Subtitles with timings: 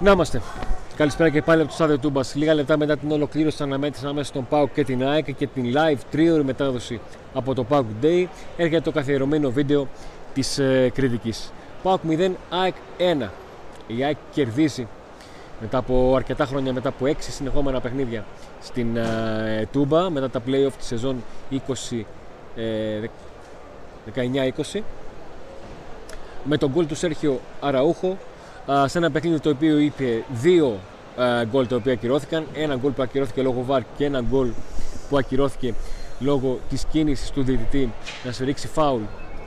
[0.00, 0.42] Να είμαστε.
[0.96, 2.34] Καλησπέρα και πάλι από το στάδιο Τούμπας.
[2.34, 5.72] Λίγα λεπτά μετά την ολοκλήρωση της αναμέτρησης ανάμεσα στον Πάουκ και την ΑΕΚ και την
[5.74, 7.00] live τρίωρη μετάδοση
[7.34, 8.26] από το Πάουκ Day
[8.56, 9.88] έρχεται το καθιερωμένο βίντεο
[10.34, 11.52] της ε, κριτικής.
[11.82, 12.74] Πάουκ 0, ΑΕΚ
[13.22, 13.28] 1.
[13.86, 14.86] Η ΑΕΚ κερδίζει
[15.60, 18.24] μετά από αρκετά χρόνια, μετά από 6 συνεχόμενα παιχνίδια
[18.62, 21.24] στην ε, Τούμπα, μετά τα play-off της σεζόν
[21.90, 22.02] 20,
[22.56, 23.08] ε,
[24.74, 24.80] 19-20
[26.44, 28.16] με τον γκολ του Σέρχιο Αραούχο
[28.84, 30.78] σε ένα παιχνίδι το οποίο είπε δύο
[31.50, 32.46] γκολ τα οποία ακυρώθηκαν.
[32.54, 34.48] Ένα γκολ που ακυρώθηκε λόγω βαρ και ένα γκολ
[35.08, 35.74] που ακυρώθηκε
[36.20, 37.92] λόγω της κίνησης του διαιτητή
[38.24, 39.02] να σε ρίξει φάουλ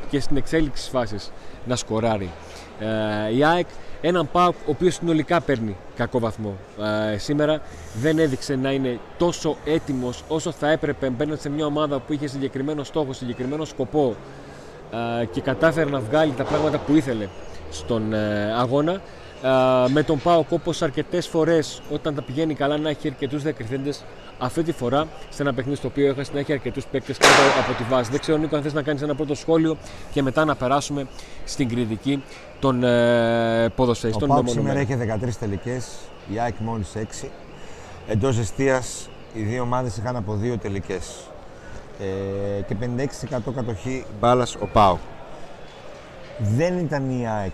[0.09, 1.31] και στην εξέλιξη της φάσης
[1.65, 2.29] να σκοράρει.
[3.35, 3.67] Η ΑΕΚ
[4.01, 6.55] έναν Πάουκ ο οποίος συνολικά παίρνει κακό βαθμό
[7.17, 7.61] σήμερα
[8.01, 12.27] δεν έδειξε να είναι τόσο έτοιμος όσο θα έπρεπε μπαίνοντας σε μια ομάδα που είχε
[12.27, 14.15] συγκεκριμένο στόχο, συγκεκριμένο σκοπό
[15.31, 17.27] και κατάφερε να βγάλει τα πράγματα που ήθελε
[17.71, 19.01] στον ε, αγώνα.
[19.87, 24.03] Με τον Πάοκ όπως αρκετές φορές όταν τα πηγαίνει καλά να έχει αρκετούς διακριθέντες
[24.41, 27.77] αυτή τη φορά σε ένα παιχνίδι στο οποίο έχασε να έχει αρκετούς παίκτες κάτω από
[27.77, 28.11] τη βάση.
[28.11, 29.77] Δεν ξέρω Νίκο αν θες να κάνεις ένα πρώτο σχόλιο
[30.11, 31.07] και μετά να περάσουμε
[31.45, 32.23] στην κριτική
[32.59, 34.29] των ε, ποδοσφαιριστών.
[34.29, 35.87] Ο Πάοκ σήμερα έχει 13 τελικές,
[36.33, 37.27] η ΑΕΚ μόλις 6.
[38.07, 41.25] Εντός εστίας οι δύο ομάδες είχαν από δύο τελικές
[41.99, 42.75] ε, και
[43.49, 44.97] 56% κατοχή μπάλας ο ΠΑΟ.
[46.41, 47.51] Δεν ήταν η ΑΕΚ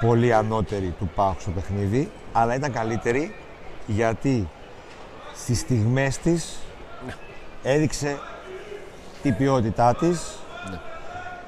[0.00, 3.34] πολύ ανώτερη του ΠΑΟ στο παιχνίδι, αλλά ήταν καλύτερη
[3.86, 4.48] γιατί
[5.34, 6.58] στις στιγμές της
[7.06, 7.14] ναι.
[7.62, 8.18] έδειξε
[9.22, 10.38] την ποιότητά της
[10.70, 10.78] ναι.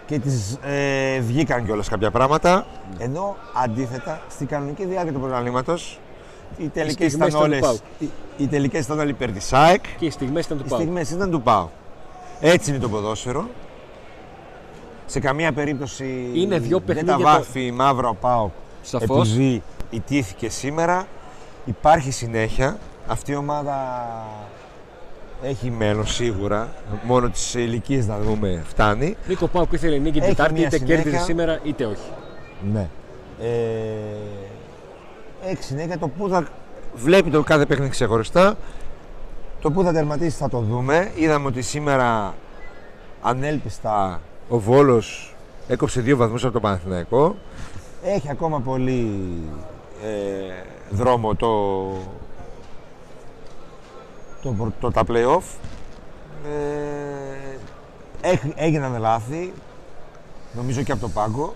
[0.06, 2.66] και της ε, βγήκαν κιόλας κάποια πράγματα,
[2.98, 3.04] ναι.
[3.04, 5.98] ενώ αντίθετα στην κανονική διάρκεια του προγράμματος
[6.58, 7.58] οι τελικές ήταν όλε.
[7.98, 9.84] Οι, οι τελικές ήταν όλοι υπέρ της ΑΕΚ.
[9.98, 10.78] Και οι στιγμές ήταν του ΠΑΟ.
[10.78, 11.68] Οι στιγμές ήταν του ΠΑΟ.
[12.40, 13.48] Έτσι είναι το ποδόσφαιρο.
[15.06, 17.74] Σε καμία περίπτωση είναι δυο δεν τα βάφει το...
[17.74, 18.50] μαύρα ο ΠΑΟ
[19.00, 21.06] επειδή ιτήθηκε σήμερα.
[21.64, 22.78] Υπάρχει συνέχεια.
[23.06, 23.76] Αυτή η ομάδα
[25.42, 26.68] έχει μέλλον σίγουρα.
[27.02, 29.16] Μόνο τις ηλικίες να δούμε φτάνει.
[29.28, 32.10] Νίκο Πάουκ ήθελε νίκη την Τετάρτη, είτε κέρδισε σήμερα είτε όχι.
[32.72, 32.88] Ναι.
[33.40, 33.48] Ε,
[35.50, 36.46] έχει συνέχεια το πού θα
[36.94, 38.56] βλέπει το κάθε παιχνίδι ξεχωριστά.
[39.60, 41.10] Το πού θα τερματίσει θα το δούμε.
[41.14, 42.34] Είδαμε ότι σήμερα
[43.22, 45.34] ανέλπιστα ο Βόλος
[45.68, 47.36] έκοψε δύο βαθμούς από το Παναθηναϊκό.
[48.04, 49.32] Έχει ακόμα πολύ
[50.04, 51.90] ε, δρόμο το,
[54.42, 55.42] το, το, τα play-off.
[58.22, 59.52] Ε, έγιναν λάθη,
[60.52, 61.54] νομίζω και από το πάγκο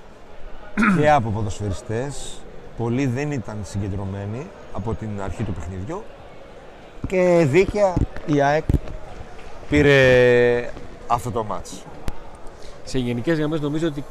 [0.99, 2.41] και από ποδοσφαιριστές
[2.79, 6.03] πολλοί δεν ήταν συγκεντρωμένοι από την αρχή του παιχνιδιού
[7.07, 7.95] και δίκαια
[8.27, 8.65] η ΑΕΚ
[9.69, 10.71] πήρε
[11.07, 11.85] αυτό το μάτς.
[12.89, 14.05] Σε γενικές γραμμές νομίζω ότι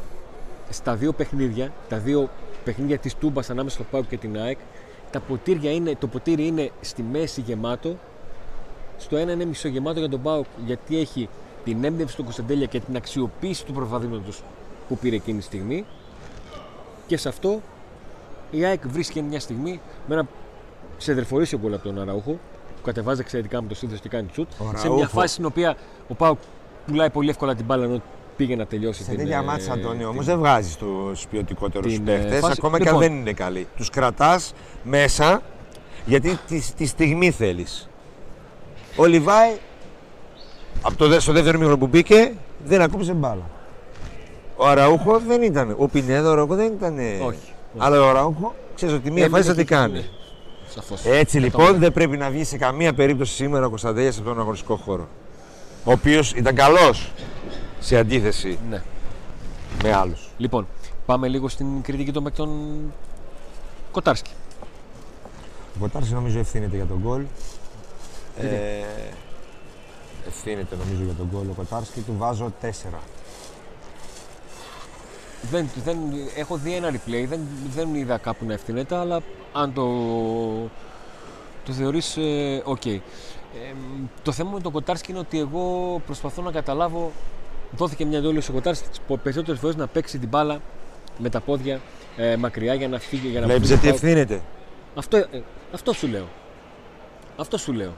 [0.70, 2.30] στα δύο παιχνίδια, τα δύο
[2.64, 4.58] παιχνίδια της Τούμπας ανάμεσα στο ΠΑΟΚ και την ΑΕΚ,
[5.12, 7.96] τα ποτήρια είναι, το ποτήρι είναι στη μέση γεμάτο.
[8.98, 11.30] Στο ένα είναι μισογεμάτο για τον ΠΑΟΚ γιατί έχει
[11.64, 14.32] την έμπνευση του Κωνσταντέλια και την αξιοποίηση του προβαδίματο
[14.88, 15.86] που πήρε εκείνη τη στιγμή.
[17.08, 17.62] Και σε αυτό
[18.52, 20.28] η ΑΕΚ βρίσκει μια στιγμή με ένα
[20.98, 22.32] ξεδερφορήσιο γκολ από τον Αραούχο
[22.76, 24.48] που κατεβάζει εξαιρετικά με το σύνδεσμο και κάνει τσουτ.
[24.76, 25.78] Σε μια φάση στην οποία
[26.08, 26.38] ο Πάου
[26.86, 28.02] πουλάει πολύ εύκολα την μπάλα ενώ
[28.38, 29.20] πήγε να τελειώσει σε την.
[29.20, 33.10] Σε τέτοια μάτσα, Αντώνιο, όμως δεν βγάζεις τους ποιοτικότερους ε, παίχτες, ακόμα και αν λοιπόν.
[33.10, 33.68] δεν είναι καλοί.
[33.78, 34.54] Τους κρατάς
[34.84, 35.42] μέσα
[36.06, 37.90] γιατί τη, τη στιγμή θέλεις.
[38.96, 39.52] Ο Λιβάη
[40.82, 42.34] από το, στο δεύτερο μήχρονο που μπήκε
[42.66, 43.50] δεν ακούμπησε μπάλα.
[44.56, 45.76] Ο Αραούχο δεν ήταν.
[45.78, 46.98] Ο Πινέδο ο Αραούχο δεν ήταν.
[47.26, 47.54] Όχι.
[47.78, 50.06] Αλλά ο Ραούχο ξέρεις ότι μία φάση θα τι κάνει.
[51.06, 54.76] Έτσι λοιπόν δεν πρέπει να βγει σε καμία περίπτωση σήμερα ο Κωνσταντέλιας από τον αγωνιστικό
[54.76, 55.08] χώρο.
[55.84, 57.12] Ο οποίος ήταν καλός
[57.80, 58.82] σε αντίθεση ναι.
[59.84, 60.30] με άλλους.
[60.38, 60.68] Λοιπόν,
[61.06, 62.80] πάμε λίγο στην κριτική των παικτών
[63.92, 64.32] Κοτάρσκι.
[65.76, 67.26] Ο Κοτάρσκι νομίζω ευθύνεται για τον γκολ.
[68.40, 68.84] Ε,
[70.28, 72.02] ευθύνεται νομίζω για τον γκολ ο Κοτάρσκι.
[72.02, 72.70] Του βάζω 4.
[75.42, 75.98] Δεν, δεν,
[76.36, 77.40] έχω δει ένα replay, δεν,
[77.76, 79.22] δεν είδα κάπου να ευθύνεται, αλλά
[79.54, 79.88] αν το,
[81.66, 83.00] το θεωρείς ε, ok.
[84.24, 87.12] το θέμα με τον Κοτάρσκι είναι ότι εγώ προσπαθώ να καταλάβω
[87.72, 88.88] δόθηκε μια εντολή στο Κοτάρσκι
[89.24, 90.62] περισσότερες φορές να παίξει την μπάλα
[91.18, 91.80] με τα πόδια
[92.18, 93.28] ε, μακριά για να φύγει.
[93.28, 94.42] Για να Βλέπεις ότι ευθύνεται.
[94.96, 95.28] Αυτό, ε,
[95.74, 96.28] αυτό σου λέω.
[97.38, 97.92] Αυτό σου λέω.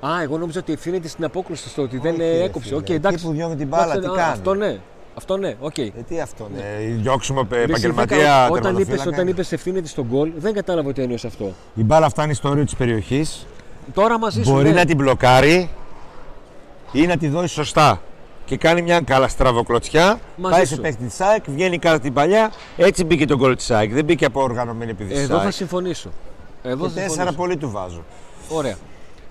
[0.00, 2.76] Α, εγώ νόμιζα ότι ευθύνεται στην απόκριση στο ότι δεν έκοψε.
[2.76, 3.24] Okay, εντάξει.
[3.24, 4.78] που διώχνει την μπάλα, τι κάνει; Αυτό ναι.
[5.14, 5.74] Αυτό ναι, ok.
[5.76, 5.88] Okay.
[5.98, 6.60] Ε, τι αυτό ναι.
[6.60, 11.52] Ε, διώξουμε επαγγελματία Όταν είπε όταν είπες ευθύνεται στον γκολ, δεν κατάλαβα τι εννοεί αυτό.
[11.74, 13.46] Η μπάλα φτάνει στο όριο της περιοχής.
[13.94, 14.52] Τώρα μαζί σου.
[14.52, 14.74] Μπορεί ναι.
[14.74, 15.70] να την μπλοκάρει
[17.02, 18.00] ή να τη δώσει σωστά.
[18.44, 20.20] και κάνει μια καλά στραβοκλωτσιά.
[20.36, 20.74] Μαζί πάει σου.
[20.74, 22.52] σε παίχτη της ΑΕΚ, βγαίνει κάτω την παλιά.
[22.76, 23.92] Έτσι μπήκε το γκολ της ΑΕΚ.
[23.92, 26.08] Δεν μπήκε από οργανωμένη επειδή Εδώ θα συμφωνήσω.
[26.62, 27.36] Εδώ Και θα τέσσερα συμφωνήσω.
[27.36, 28.04] πολύ του βάζω.
[28.48, 28.76] Ωραία.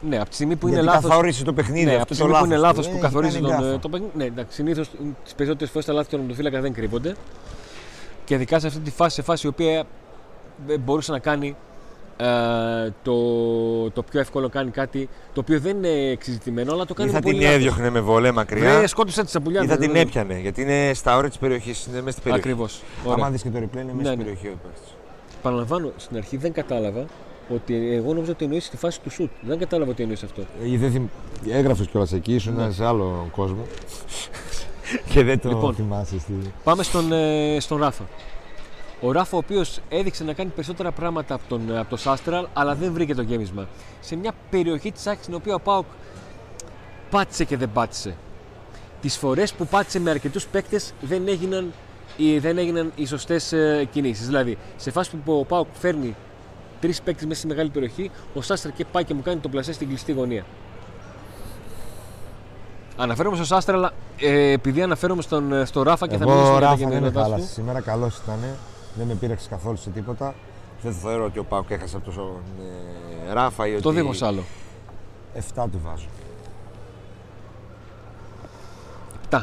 [0.10, 1.08] Ναι, από τη στιγμή που είναι Γιατί λάθο.
[1.08, 1.86] καθόρισε το παιχνίδι.
[1.86, 2.92] Ναι, αυτό από τη το στιγμή που είναι λάθος λάθος του.
[2.92, 3.80] που Ε, καθορίζει έχει τον, κάνει ε, γκάφα.
[3.82, 4.12] το παιχνίδι.
[4.16, 4.90] Ναι, εντάξει, συνήθως
[5.24, 7.16] τις περισσότερες φορές τα λάθη του τερματοφύλακα δεν κρύβονται.
[8.26, 9.84] Και ειδικά σε αυτή τη φάση, σε φάση η οποία
[10.68, 11.56] ε, μπορούσε να κάνει
[12.18, 13.16] ε, το,
[13.90, 17.16] το πιο εύκολο κάνει κάτι το οποίο δεν είναι εξειδικευμένο, αλλά το Ή κάνει θα
[17.16, 18.78] με πολύ την έδιωχνε με βολέ μακριά.
[18.78, 19.64] Βρε, σκότωσε τη σαπουλιά.
[19.64, 20.40] Ή θα την έπιανε.
[20.40, 21.86] Γιατί είναι στα όρια της περιοχής.
[21.86, 22.48] Είναι μέσα στην περιοχή.
[22.50, 22.82] Ακριβώς.
[23.14, 24.24] Άμα δεις και το replay, είναι μέσα Ναι, στην ναι.
[24.24, 24.96] περιοχή ο παίκτης.
[25.42, 27.06] Παραλαμβάνω, στην αρχή δεν κατάλαβα
[27.50, 29.30] ότι εγώ νόμιζα ότι εννοείς τη φάση του σουτ.
[29.42, 30.42] Δεν κατάλαβα ότι εννοείς αυτό.
[30.42, 31.06] Ε, δεν θυμ...
[31.52, 32.72] Έγραφες κιόλας εκεί, ήσουν Ναι.
[32.72, 33.66] σε άλλο κόσμο.
[35.12, 35.76] και δεν το Λοιπόν.
[35.76, 36.20] θυμάσαι.
[36.20, 36.34] Στη...
[36.64, 38.04] Πάμε στον, ε, στον Ράφα.
[39.06, 42.76] Ο Ράφα, ο οποίος έδειξε να κάνει περισσότερα πράγματα από τον, από το Σάστραλ, αλλά
[42.76, 43.68] δεν βρήκε το γέμισμα.
[44.00, 45.86] Σε μια περιοχή της άκρη στην οποία ο Πάοκ
[47.10, 48.16] πάτησε και δεν πάτησε.
[49.02, 51.72] Τις φορές που πάτησε με αρκετούς παίκτες δεν έγιναν,
[52.18, 53.54] οι- δεν έγιναν οι σωστές
[53.92, 54.26] κινήσεις.
[54.26, 56.16] Δηλαδή, σε φάση που ο Πάοκ φέρνει
[56.82, 59.74] τρεις παίκτες μέσα στη μεγάλη περιοχή, ο Σάστρα και πάει και μου κάνει τον πλασέ
[59.74, 60.46] στην κλειστή γωνία.
[62.98, 66.56] Αναφέρομαι στο Σάστρα, αλλά ε, επειδή αναφέρομαι στον, ε, στο Ράφα και θα Εγώ μιλήσουμε
[66.56, 67.46] ο για τα Ράφα δεν με γενναιόδορά χάλασε.
[67.48, 67.52] του.
[67.54, 68.40] Σήμερα καλός ήταν.
[68.96, 70.34] Δεν με πείραξε καθόλου σε τίποτα.
[70.82, 72.24] Δεν θεωρώ ότι ο Πάουκ έχασε από τον
[73.30, 73.98] ε, Ράφα ή Το ότι.
[74.00, 74.44] δίχως άλλο.
[75.56, 76.06] 7 του βάζω.
[79.30, 79.42] 7.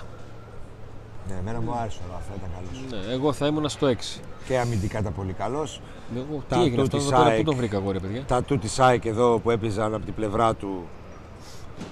[1.29, 3.05] Ναι, εμένα μου άρεσε ο Ράφα, ήταν καλός.
[3.07, 4.21] Ναι, εγώ θα ήμουν στο 6.
[4.47, 5.81] Και αμυντικά ήταν πολύ καλός.
[6.17, 7.39] Εγώ, Τα τι έγινε του αυτό, της εδώ τώρα ΑΕΚ.
[7.39, 10.15] πού το βρήκα εγώ ρε παιδιά; Τα του τη ΑΕΚ εδώ που έπαιζαν από την
[10.15, 10.87] πλευρά του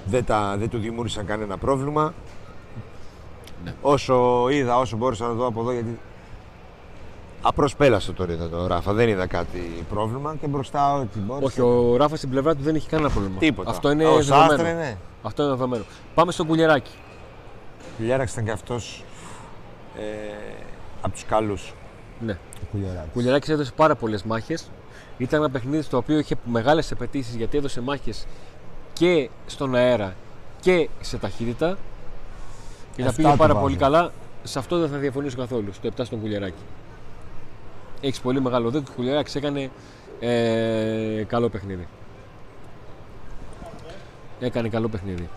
[0.05, 2.14] δεν, τα, δεν του δημιούργησαν κανένα πρόβλημα.
[3.64, 3.75] Ναι.
[3.82, 5.99] Όσο είδα, όσο μπόρεσα να δω από εδώ, γιατί
[7.43, 11.46] απλώς πέλασε τώρα είδα το Ράφα, δεν είδα κάτι πρόβλημα και μπροστά ό,τι μπόρεσα.
[11.46, 13.38] Όχι, ο Ράφα στην πλευρά του δεν έχει κανένα πρόβλημα.
[13.38, 13.70] Τίποτα.
[13.70, 14.49] Αυτό είναι Ο δεδομένο.
[14.50, 14.96] Σάστρε, ναι.
[15.23, 15.85] Αυτό είναι δεδομένο.
[16.14, 16.93] Πάμε στο κουλιαράκι.
[17.96, 19.05] Κουλιάραξ ήταν και αυτός
[19.99, 20.02] ε,
[21.00, 21.75] από τους καλούς.
[22.20, 22.38] Ναι.
[22.62, 23.06] Ο Κουλιάραξ.
[23.06, 24.70] Ο Κουλιαράκης έδωσε πάρα πολλές μάχες.
[25.19, 28.26] Ήταν ένα παιχνίδι στο οποίο είχε μεγάλες απαιτήσεις γιατί έδωσε μάχες
[28.93, 30.14] και στον αέρα
[30.61, 31.76] και σε ταχύτητα.
[32.96, 33.64] Και τα Εφτά πήγε του πάρα βάζω.
[33.64, 34.12] πολύ καλά.
[34.43, 35.73] Σε αυτό δεν θα διαφωνήσω καθόλου.
[35.73, 36.62] Στο 7 στον Κουλιαράκη.
[38.00, 38.87] Έχεις πολύ μεγάλο δίκιο.
[38.91, 39.71] Ο Κουλιαράκη έκανε
[40.21, 41.89] ε, καλό παιχνίδι.
[44.41, 45.29] Έκανε καλό παιχνίδι.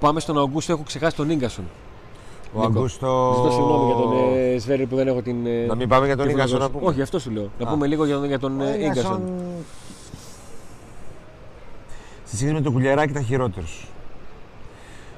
[0.00, 0.72] Πάμε στον Αγκούστο.
[0.72, 1.64] Έχω ξεχάσει τον γκασον.
[2.54, 3.32] Ο Νίκο, Αγκούστο...
[3.36, 5.46] Ζητώ συγγνώμη για τον ε, Σβέρι που δεν έχω την.
[5.46, 6.78] ε, Να μην πάμε για τον την Ίγκασον να φωτογραφία.
[6.78, 6.90] πούμε.
[6.92, 7.50] Όχι, αυτό σου λέω.
[7.58, 7.70] Να Α.
[7.72, 9.32] πούμε λίγο για τον, για τον Ο ε, Ίγκασον, γκασον.
[12.24, 13.86] Στη σχέση με τον Κουλιαράκη ήταν χειρότερος.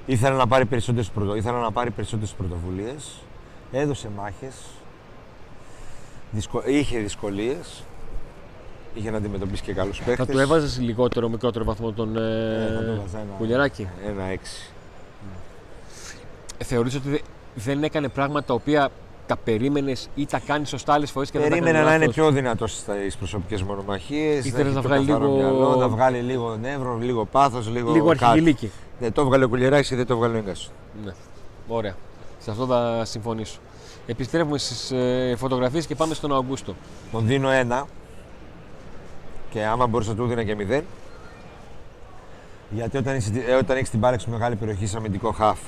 [0.06, 1.34] Ήθελε να πάρει περισσότερες πρωτο...
[1.34, 3.22] Ήθελε να πάρει περισσότερες πρωτοβουλίες.
[3.72, 4.54] Έδωσε μάχες.
[6.30, 6.62] Δυσκο...
[6.66, 7.82] Είχε δυσκολίες.
[8.94, 10.26] Είχε να αντιμετωπίσει και καλούς παίχτες.
[10.26, 14.24] Θα του έβαζες λιγότερο, μικρότερο βαθμό τον Ε, ε, θα του έβαζα ένα- Κουλιαράκη; Ένα
[14.24, 14.70] έξι.
[16.58, 17.18] Ε, Θεωρείς ότι δε-
[17.54, 18.88] δεν έκανε πράγματα τα οποία
[19.26, 22.06] τα περίμενες ή τα κάνεις σωστά άλλες φορές και δεν τα Περίμενε έκανε να είναι
[22.06, 24.44] λάθος; πιο δυνατός στις προσωπικές μονομαχίες.
[24.44, 27.92] Ήθελες να βγάλει λίγο- Μυαλό, να βγάλει λίγο νεύρο, λίγο πάθος, λίγο.
[27.92, 28.24] Λίγο κάτι.
[28.24, 28.70] αρχιγυλίκη.
[29.00, 30.72] Ναι, το έβγαλε ο Κουλιαράκης και δεν το έβγαλε ο Ίγκασον.
[31.04, 31.12] Ναι.
[31.68, 31.94] Ωραία.
[32.38, 33.58] Σε αυτό θα συμφωνήσω.
[34.10, 36.74] Επιστρέφουμε στις ε, φωτογραφίες και πάμε στον Αγκούστο.
[37.12, 37.86] Τον δίνω ένα.
[39.50, 40.84] Και άμα μπορούσα να του έδινα και μηδέν.
[42.70, 45.58] Γιατί όταν, είσαι, ε, όταν έχεις την μπάλα σε μεγάλη περιοχή σαν αμυντικό χαφ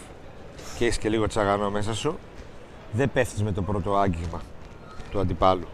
[0.78, 2.18] και έχεις και λίγο τσαγανό μέσα σου,
[2.92, 4.40] δεν πέφτεις με το πρώτο άγγιγμα
[5.10, 5.66] του αντιπάλου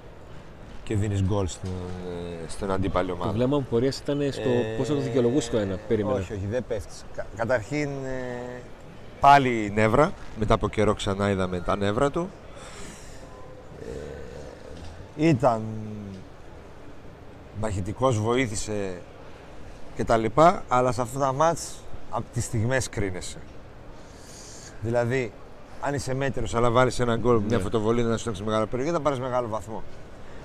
[0.85, 1.71] και δίνεις γκολ στην,
[2.07, 3.33] ε, στην αντίπαλη Το ομάδα.
[3.33, 5.79] βλέμμα μου πορείας ήταν στο Ε, πώς θα το δικαιολογούσε το ένα.
[5.89, 6.19] Περίμενα.
[6.19, 7.05] Όχι, όχι, δεν πέφτεις.
[7.37, 8.61] καταρχήν ε,
[9.21, 10.13] πάλι νεύρα.
[10.39, 12.29] Μετά από καιρό ξανά είδαμε τα νεύρα του.
[13.81, 15.63] Ε, ήταν
[17.61, 19.01] μαχητικός, βοήθησε
[19.97, 21.75] και τα λοιπά, αλλά σε αυτά τα μάτς
[22.11, 23.39] από τις στιγμές κρίνεσαι.
[24.81, 25.33] Δηλαδή,
[25.81, 27.63] αν είσαι μέτρος αλλά βάλεις ένα γκολ, μια Ναι.
[27.63, 29.83] φωτοβολή να σου μεγάλο περιοχή, θα πάρεις μεγάλο βαθμό.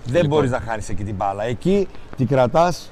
[0.06, 0.30] Δεν Λοιπόν.
[0.30, 1.44] μπορείς να χάνεις εκεί την μπάλα.
[1.44, 1.88] Εκεί
[2.18, 2.92] την κρατάς,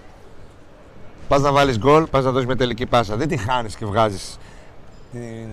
[1.27, 3.15] πας να βάλεις γκολ, πας να δώσεις μια τελική πάσα.
[3.15, 4.37] Δεν τη χάνεις και βγάζεις
[5.11, 5.47] την,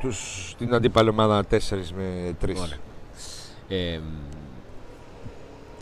[0.00, 2.60] τους, την αντίπαλη ομάδα 4 με 3.
[2.60, 2.76] Ωραία.
[3.68, 3.98] Ε,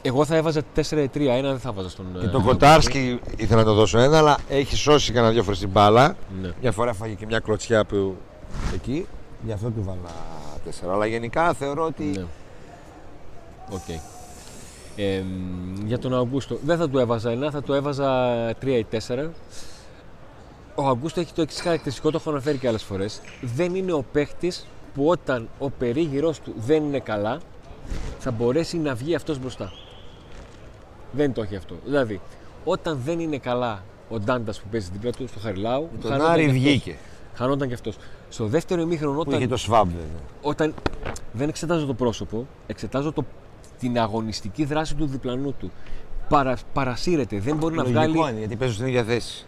[0.03, 2.07] εγώ θα έβαζα 4-3, ένα δεν θα βάζα στον.
[2.21, 5.59] Και ε, τον Κοτάρσκι ήθελα να το δώσω ένα, αλλά έχει σώσει κανένα δυο φορές
[5.59, 6.17] την μπάλα.
[6.43, 6.53] Ναι.
[6.61, 8.17] Μια φορά φάγε και μια κλωτσιά που
[8.75, 9.07] εκεί.
[9.45, 10.15] Γι' αυτό του βάλα
[10.65, 10.93] τέσσερα.
[10.93, 12.05] Αλλά γενικά θεωρώ ότι.
[12.05, 12.25] Ναι.
[13.71, 13.89] Οκ.
[14.97, 18.87] Ε, μ, για τον Αγκούστο δεν θα του έβαζα ένα, θα του έβαζα 3 ή
[19.07, 19.29] 4.
[20.75, 23.21] Ο Αγκούστο έχει το εξής χαρακτηριστικό, το έχω αναφέρει και άλλες φορές.
[23.41, 27.41] Δεν είναι ο παίχτης που όταν ο περίγυρός του δεν είναι καλά,
[28.19, 29.73] θα μπορέσει να βγει αυτός μπροστά.
[31.13, 31.75] Δεν το έχει αυτό.
[31.85, 32.21] Δηλαδή,
[32.65, 35.89] όταν δεν είναι καλά ο Ντάντας που παίζει δίπλα του, στο Χαριλάου.
[36.01, 36.63] Τον χάνονταν Άρη και αυτός.
[36.63, 36.97] βγήκε.
[37.35, 37.97] Χανόταν και αυτός.
[38.29, 40.21] Στο δεύτερο ημίχρονο, Που είχε όταν, το σβάμπ βέβαια.
[40.43, 40.75] όταν
[41.33, 43.25] δεν εξετάζω το πρόσωπο, εξετάζω το,
[43.79, 45.71] την αγωνιστική δράση του διπλανού του.
[46.29, 49.47] Παρα, παρασύρεται, δεν μπορεί να Λογικό βγάλει είναι γιατί παίζουν στην ίδια θέση.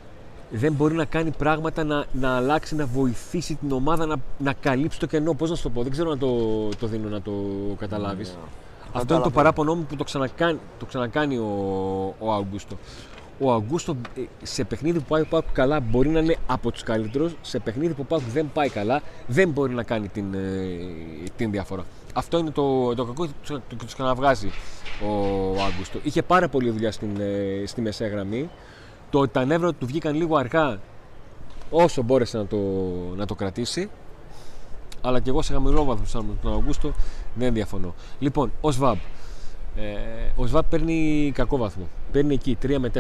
[0.51, 4.99] Δεν μπορεί να κάνει πράγματα να, να αλλάξει, να βοηθήσει την ομάδα να, να καλύψει
[4.99, 5.35] το κενό.
[5.35, 6.29] Πώς να σου το πω, δεν ξέρω να το,
[6.69, 7.33] το δίνω να το
[7.79, 8.29] καταλάβεις.
[8.93, 9.35] Αυτό είναι το Καταλαβαίνω.
[9.35, 12.77] παράπονο μου που το ξανακάνει, το ξανακάνει ο, ο Αγκούστο.
[13.39, 16.83] Ο Αγκούστο ε, σε παιχνίδι που πάει ο Πάουκ καλά μπορεί να είναι από τους
[16.83, 17.37] καλύτερους.
[17.43, 20.39] Σε παιχνίδι που ο Πάουκ δεν πάει καλά δεν μπορεί να κάνει την, ε,
[21.37, 21.85] την διαφορά.
[22.13, 23.33] Αυτό είναι το, το κακό και
[23.69, 24.51] του τους ξαναβγάζει
[25.03, 25.99] ο Αγκούστο.
[26.03, 28.51] Είχε πάρα πολλή δουλειά στην, ε, στη μεσαία γραμμή.
[29.11, 30.79] Το ότι τα νεύρα του βγήκαν λίγο αργά
[31.71, 32.57] όσο μπόρεσε να το,
[33.17, 33.91] να το κρατήσει.
[35.01, 36.93] Αλλά και εγώ σε χαμηλό βαθμό σαν τον Αυγούστο
[37.35, 37.95] δεν διαφωνώ.
[38.19, 38.97] Λοιπόν, ο Σβάμπ.
[39.77, 39.83] Ε,
[40.37, 41.89] ο Σβάμπ παίρνει κακό βαθμό.
[42.13, 42.99] Παίρνει εκεί 3 με 4.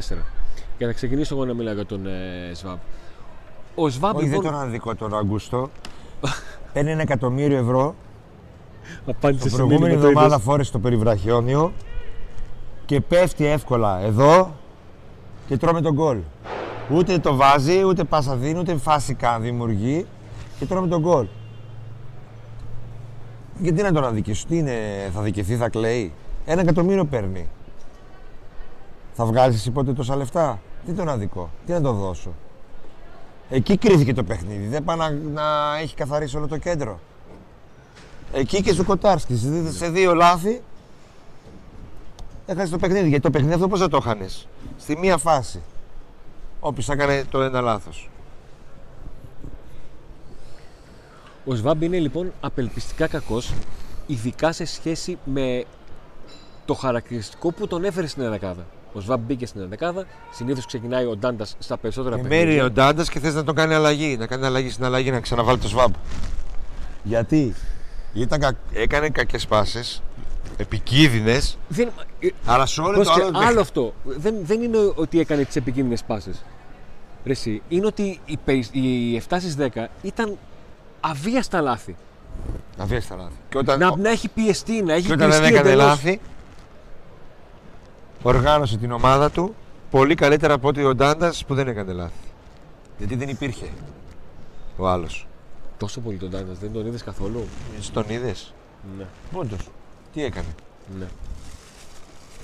[0.79, 2.79] Και θα ξεκινήσω εγώ να μιλάω για τον ε, Σβάμπ.
[3.75, 4.53] Ο Σβάμπ Όχι, δεν λοιπόν.
[4.53, 5.71] τον αδικό τον Αγκούστο.
[6.73, 7.95] Παίρνει ένα εκατομμύριο ευρώ.
[9.07, 10.47] Απάντησε Την σε προηγούμενη μήνυμα, το εβδομάδα είδες.
[10.47, 11.73] φόρεσε το περιβραχιόνιο
[12.87, 14.55] και πέφτει εύκολα εδώ
[15.47, 16.19] και τρώμε τον γκολ.
[16.93, 20.07] Ούτε το βάζει, ούτε πάσα δίνει, ούτε φάση καν δημιουργεί
[20.59, 21.27] και τρώμε τον γκολ.
[23.59, 24.75] Γιατί να τον αδικήσω, τι είναι,
[25.15, 26.13] θα δικαιωθεί, θα κλαίει.
[26.47, 27.49] Ένα εκατομμύριο παίρνει.
[29.13, 32.31] Θα βγάλεις εσύ πότε τόσα λεφτά; Τι τον αδικό, τι να τον δώσω;
[33.51, 35.43] Εκεί κρίθηκε το παιχνίδι, δεν πάει να, να
[35.83, 37.01] έχει καθαρίσει όλο το κέντρο.
[38.33, 40.63] Εκεί και στο Κοτάρσκι, σε- σε δύο λάθη
[42.47, 43.09] έχασε το παιχνίδι.
[43.09, 44.49] Γιατί το παιχνίδι αυτό πώς θα το χάνεις;
[44.79, 45.61] Στη μία φάση.
[46.61, 48.11] Όποιος έκανε το ένα λάθος.
[51.45, 53.53] Ο Σβάμπ είναι λοιπόν απελπιστικά κακός,
[54.07, 55.65] ειδικά σε σχέση με
[56.65, 58.67] το χαρακτηριστικό που τον έφερε στην ενδεκάδα.
[58.93, 62.47] Ο Σβάμπ μπήκε στην ενδεκάδα, συνήθως ξεκινάει ο Ντάντας στα περισσότερα Και παιχνίδια.
[62.47, 64.17] μέρει ο Ντάντας και θες να τον κάνει αλλαγή.
[64.17, 65.93] Να κάνει αλλαγή στην αλλαγή να ξαναβάλει το σβάμπ.
[67.03, 67.55] Γιατί;
[68.13, 68.53] Ήταν κα...
[68.73, 70.03] έκανε κακές πάσες,
[70.57, 71.89] επικίνδυνες, Δεν,
[72.21, 73.39] ε, αλλά σε όλο το Πρόσεχε, άλλο...
[73.39, 73.95] άλλο αυτό.
[74.05, 76.31] Δεν, δεν είναι ότι έκανε τις επικίνδυνες πάσει.
[77.25, 80.37] Εσύ, είναι ότι οι, περι- οι 7 στι 10 ήταν
[81.01, 81.97] αβίαστα λάθη.
[82.79, 83.33] Να βγει τα λάθη.
[83.49, 85.87] Και όταν, Να, να έχει πιεστεί, να έχει και όταν δεν κλειστεί έκανε εντελώς.
[85.87, 86.21] λάθη,
[88.23, 89.55] οργάνωσε την ομάδα του
[89.91, 92.13] πολύ καλύτερα από ότι ο Ντάντας που δεν έκανε λάθη.
[92.99, 93.67] Γιατί δεν υπήρχε
[94.77, 95.27] ο άλλος.
[95.77, 97.45] Τόσο πολύ τον Ντάντας, δεν τον είδες καθόλου;
[97.93, 98.55] Τον είδες.
[98.99, 99.59] Ναι, Πόντος.
[100.17, 100.47] Τι έκανε;
[100.99, 101.07] ναι.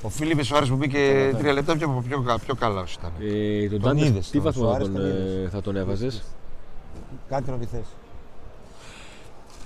[0.03, 3.13] Ο Φίλιππ Σουάρες που μπήκε τρία λεπτά πιο, πιο, πιο, πιο καλά όσο ήταν.
[3.21, 5.51] Ε, τον Τον Ντάντα, είδες, τι τον βαθμό θα Σουάρες τον, τον ε, είδες.
[5.53, 6.23] θα τον έβαζες;
[7.29, 7.85] Κάτι να τη θες.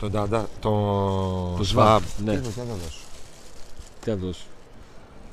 [0.01, 0.73] Τον Ντάντα, τον
[1.57, 2.03] Το Σβάμπ.
[2.03, 2.03] Σβάμπ.
[2.25, 3.01] Ναι, Τι να το δώσω.
[4.01, 4.45] τι θα δώσει.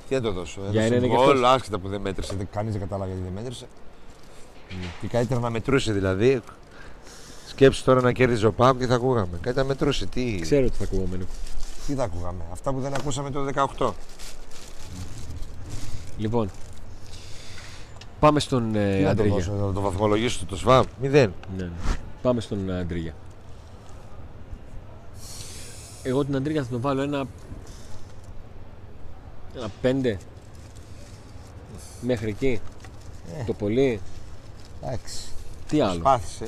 [0.08, 0.60] Τι να το δώσω.
[0.72, 1.50] Για Έδωσε ένα είναι και γκολ, αυτός.
[1.56, 2.36] άσχετα που δεν μέτρησε.
[2.36, 3.66] δεν- Κανείς δεν κατάλαβε γιατί δεν μέτρησε.
[5.02, 6.42] Και καλύτερα να μετρούσε δηλαδή.
[7.48, 9.38] Σκέψου τώρα να κέρδιζε ο Πάμπ και θα ακούγαμε.
[9.42, 10.06] Κάτι να μετρούσε.
[10.06, 11.26] Τι, Ξέρω τι θα ακουγόμενο.
[11.88, 12.44] Τι θα ακούγαμε.
[12.52, 13.46] Αυτά που δεν ακούσαμε το
[13.78, 13.92] 18.
[16.18, 16.50] Λοιπόν,
[18.20, 19.36] πάμε στον ε, Τι να το Αντρίγια.
[19.36, 20.86] δώσω, να το βαθμολογήσω το Σβάμπ.
[21.02, 21.34] Μηδέν.
[21.58, 21.72] Ναι, ναι.
[22.22, 23.14] Πάμε στον ε, Αντρίγια.
[26.04, 27.26] Εγώ την Αντρίγια θα τον βάλω ένα.
[29.56, 30.18] Ένα πέντε.
[32.02, 32.62] Μέχρι εκεί.
[33.40, 33.44] Ε.
[33.44, 34.02] Το πολύ.
[34.82, 35.28] Εντάξει.
[35.68, 36.46] Τι άλλο; Προσπάθησε.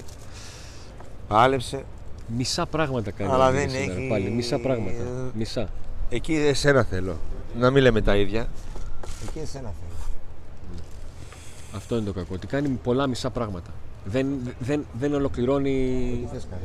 [1.27, 1.85] Πάλεψε.
[2.27, 3.31] Μισά πράγματα κάνει.
[3.31, 4.29] Αλλά ο Αντρίγια δεν σήμερα έχει- Πάλι.
[4.29, 4.91] Μισά πράγματα.
[5.01, 5.67] ε, Μισά.
[6.09, 7.15] Εκεί εσένα θέλω.
[7.57, 8.47] Να μην λέμε τα ίδια.
[9.27, 10.09] Εκεί εσένα θέλω.
[11.75, 12.33] Αυτό είναι το κακό.
[12.33, 13.69] Ότι κάνει πολλά μισά πράγματα.
[14.05, 14.27] Δεν,
[14.59, 16.61] δεν, δεν ολοκληρώνει θες κάνει.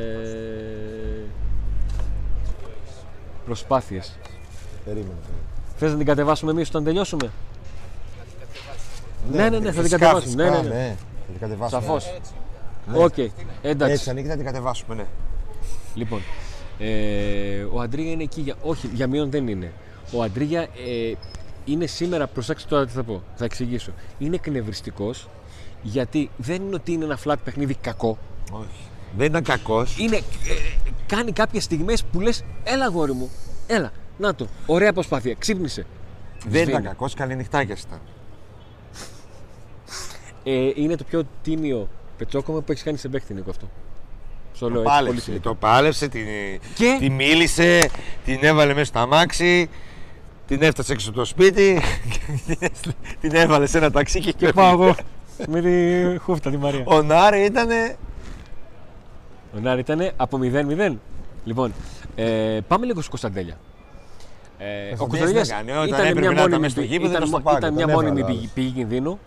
[0.00, 1.24] ε,
[3.44, 4.18] προσπάθειες.
[4.84, 5.14] Περίμενε.
[5.76, 7.30] Θες να την κατεβάσουμε εμείς όταν τελειώσουμε;
[9.32, 10.42] Ναι, ναι, ναι, θα την φυσικά, κατεβάσουμε.
[10.42, 10.96] Ναι, φυσικά, ναι, ναι.
[11.26, 11.80] Θα την κατεβάσουμε.
[11.80, 12.12] Σαφώς.
[12.86, 13.04] Ναι.
[13.04, 13.14] Οκ,
[13.62, 13.92] εντάξει.
[13.94, 15.06] Έτσι ανήκει, θα την κατεβάσουμε, ναι.
[15.94, 16.20] Λοιπόν,
[16.78, 18.54] ε, ο Αντρίγια είναι εκεί για.
[18.62, 19.72] Όχι, για μείον δεν είναι.
[20.12, 21.12] Ο Αντρίγια ε,
[21.64, 23.92] είναι σήμερα, προσέξτε τώρα τι θα πω, θα εξηγήσω.
[24.18, 25.28] Είναι εκνευριστικός
[25.82, 28.18] γιατί δεν είναι ότι είναι ένα flat παιχνίδι κακό.
[28.52, 28.88] Όχι.
[29.16, 29.98] Δεν ήταν κακός.
[29.98, 30.22] Είναι, ε,
[31.06, 33.30] κάνει κάποιες στιγμές που λες: Έλα, γόρι μου,
[33.66, 34.46] έλα, να το.
[34.66, 35.86] Ωραία προσπάθεια, ξύπνησε.
[36.46, 36.82] Δεν ήταν Σβήνει.
[36.82, 38.00] κακός, καλή νυχτάκια ήταν.
[40.44, 41.88] Ε, είναι το πιο τίμιο
[42.24, 43.68] πετσόκομα που έχεις κάνει σε παίχτη, Νίκο, αυτό.
[44.52, 45.42] Στο λέω Το έτσι, πολύ πάλεψε, συνήθω.
[45.48, 46.26] το πάλεψε, την,
[46.74, 47.90] Και- τη μίλησε,
[48.24, 49.68] την έβαλε μέσα στο αμάξι,
[50.46, 51.80] την έφτασε έξω από το σπίτι,
[53.20, 54.94] την έβαλε σε ένα ταξί και, και Πάω εγώ
[55.52, 56.82] με τη χούφτα τη Μαρία.
[56.86, 57.68] Ο Νάρη ήταν.
[59.56, 60.96] Ο Νάρη ήταν από 0-0.
[61.44, 61.72] Λοιπόν,
[62.14, 63.58] ε, πάμε λίγο στο Κωνσταντέλια.
[64.58, 66.80] Ε, ο Κωνσταντέλιας Κωνσταντέλια τι έκανε, όταν ήταν έπρεπε μια να ήταν μόνιμη, μες στο
[66.80, 68.70] πηγή- γήπεδο, ήταν, ήταν στο μο- πάγκο, ήταν τον μια μόνιμη έβαλε ο πηγή, πηγή
[68.70, 69.18] κινδύνου.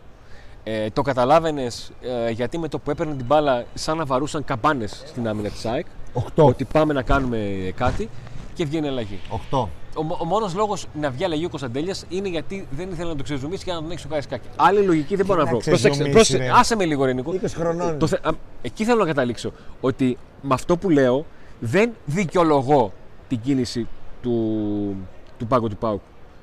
[0.64, 1.92] Ε, το καταλάβαινες
[2.28, 5.66] ε, γιατί με το που έπαιρνε την μπάλα, σαν να βαρούσαν καμπάνες στην άμυνα της
[5.66, 5.86] ΑΕΚ.
[6.14, 6.22] 8.
[6.36, 8.10] Ότι πάμε να κάνουμε κάτι
[8.54, 9.20] και βγαίνει αλλαγή.
[9.52, 9.68] 8.
[9.96, 13.24] Ο, ο μόνος λόγος να βγει αλλαγή ο Κωνσταντέλιας είναι γιατί δεν ήθελε να το
[13.24, 14.48] ξεζουμίσει και να τον έχει ο Καρισκάκη.
[14.56, 15.60] Άλλη λογική δεν μπορώ να να βρω.
[15.60, 16.50] ξεζουμίσει, Πρόσεξε, ρε.
[16.54, 17.32] άσε με λίγο, Ρενικό.
[17.34, 18.00] 20 χρονών.
[18.00, 19.52] Το θε- α, εκεί θέλω να καταλήξω.
[19.82, 21.26] Ότι με αυτό που λέω
[21.60, 22.94] δεν δικαιολογώ
[23.28, 23.88] την κίνηση
[24.22, 24.96] του,
[25.38, 26.02] του Πάγκο του Πάουκ.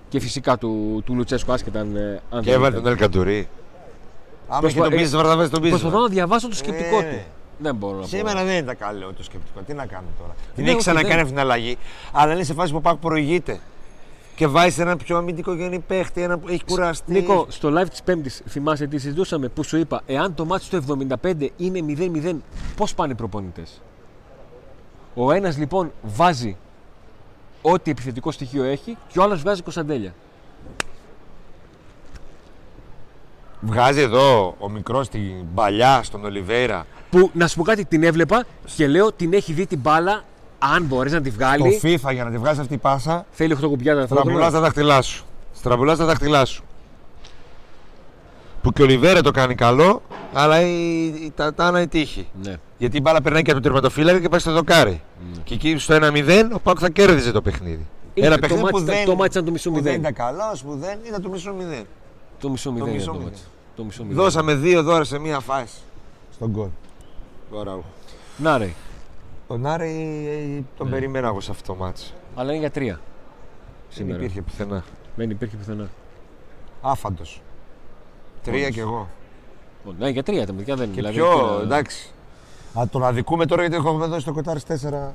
[0.09, 2.83] Και φυσικά του, του Λουτσέσκου, άσχετα αν, ε, αν Και δεν έβαλε ήταν.
[2.83, 3.49] τον Ελκαντουρί.
[4.53, 5.79] Άμα είχε Προσπα- τον πίσω, θα βάζει τον πίσω.
[5.79, 7.15] Προσπαθώ να διαβάσω το σκεπτικό Ναι, του.
[7.15, 7.25] ναι.
[7.59, 8.07] Δεν μπορώ να πω.
[8.07, 9.61] Σήμερα δεν ήταν καλό το σκεπτικό.
[9.67, 10.33] Τι να κάνουμε τώρα.
[10.35, 11.19] Την Ναι, έχει όχι, ξανακάνει δεν.
[11.21, 11.77] αυτή την αλλαγή.
[12.13, 13.61] Αλλά είναι σε φάση που ο Πάκ προηγείται.
[14.35, 17.13] Και βάζει έναν πιο αμυντικογενή παίχτη, έναν που έχει κουραστεί.
[17.13, 20.77] Νίκο, στο live της Πέμπτης, θυμάσαι τι συζητούσαμε που σου είπα, εάν το μάτι του
[20.77, 22.43] 75 είναι 0-0,
[22.77, 23.81] πώς πάνε οι προπονητές;
[25.15, 26.57] Ο ένας λοιπόν βάζει
[27.63, 30.15] ό,τι επιθετικό στοιχείο έχει και ο άλλος βγάζει Κωνσταντέλια.
[33.61, 36.87] Βγάζει εδώ ο μικρός την παλιά στον Ολιβέρα.
[37.11, 38.45] Που να σου πω κάτι, την έβλεπα
[38.77, 40.23] και λέω την έχει δει την μπάλα.
[40.59, 43.27] Αν μπορείς να τη Το βγάλει, FIFA για να τη βγάζει αυτή η πάσα.
[43.31, 45.25] θέλει 8 κουμπιά Στραμπουλά τα δάχτυλά σου.
[45.53, 46.63] Στραμπουλά τα δάχτυλά σου.
[48.63, 50.03] Που και ο Λιβέρε το κάνει καλό,
[50.33, 52.27] αλλά η, η Τατάνα η τύχη.
[52.43, 52.57] Ναι.
[52.79, 55.03] Γιατί η μπάλα περνάει και από τον τερματοφύλακα και πάει στο δοκάρι.
[55.45, 57.87] Και εκεί στο 1-0 ο Πάκ θα κέρδιζε το παιχνίδι.
[58.15, 60.01] Είναι, Ένα το, παιχνίδι μάτι, που δεν, το μάτι ήταν το μισό που δεν μηδέν.
[60.01, 61.85] ήταν καλός, που δεν ήταν το μισό μηδέν.
[62.41, 62.89] Το μισό μηδέν.
[62.93, 63.33] μισό ήταν το μηδέν.
[63.33, 63.43] μάτι.
[63.77, 64.17] Το μισό μηδέν.
[64.23, 65.79] Δώσαμε δύο δώρα σε μία φάση.
[66.35, 66.69] Στον γκολ.
[68.37, 68.71] Να ρε,
[69.49, 72.15] Τον Άρη τον περιμένα εγώ σε αυτό το μάτς.
[72.35, 72.93] αλλά είναι για τρία.
[72.95, 73.03] Δεν
[73.89, 74.19] Σήμερα.
[74.19, 74.85] υπήρχε πουθενά.
[75.17, 75.89] Δεν υπήρχε πουθενά.
[76.83, 77.41] Άφαντος.
[78.45, 79.09] Τρία κι εγώ.
[79.87, 82.11] Ω, Ναι, για τρία τα παιδιά δεν Και δηλαδή, πιο, τι να- εντάξει.
[82.79, 85.13] Α, τον αδικούμε τώρα γιατί έχουμε δώσει το κοτάρι 4.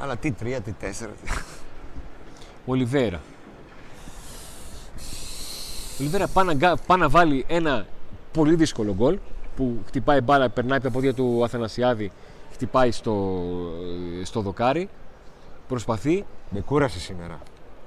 [0.00, 1.10] Αλλά τι τρία, τι τέσσερα.
[1.24, 1.30] τι-
[2.66, 3.20] Ολιβέρα.
[6.00, 7.86] Ο Ολιβέρα πάει να, γκά- πάει να βάλει ένα
[8.32, 9.18] πολύ δύσκολο γκολ
[9.56, 12.10] που χτυπάει μπάλα, περνάει από τα πόδια του Αθανασιάδη,
[12.52, 13.42] χτυπάει στο,
[14.22, 14.88] στο δοκάρι.
[15.68, 16.24] Προσπαθεί.
[16.50, 17.38] Με κούρασε σήμερα.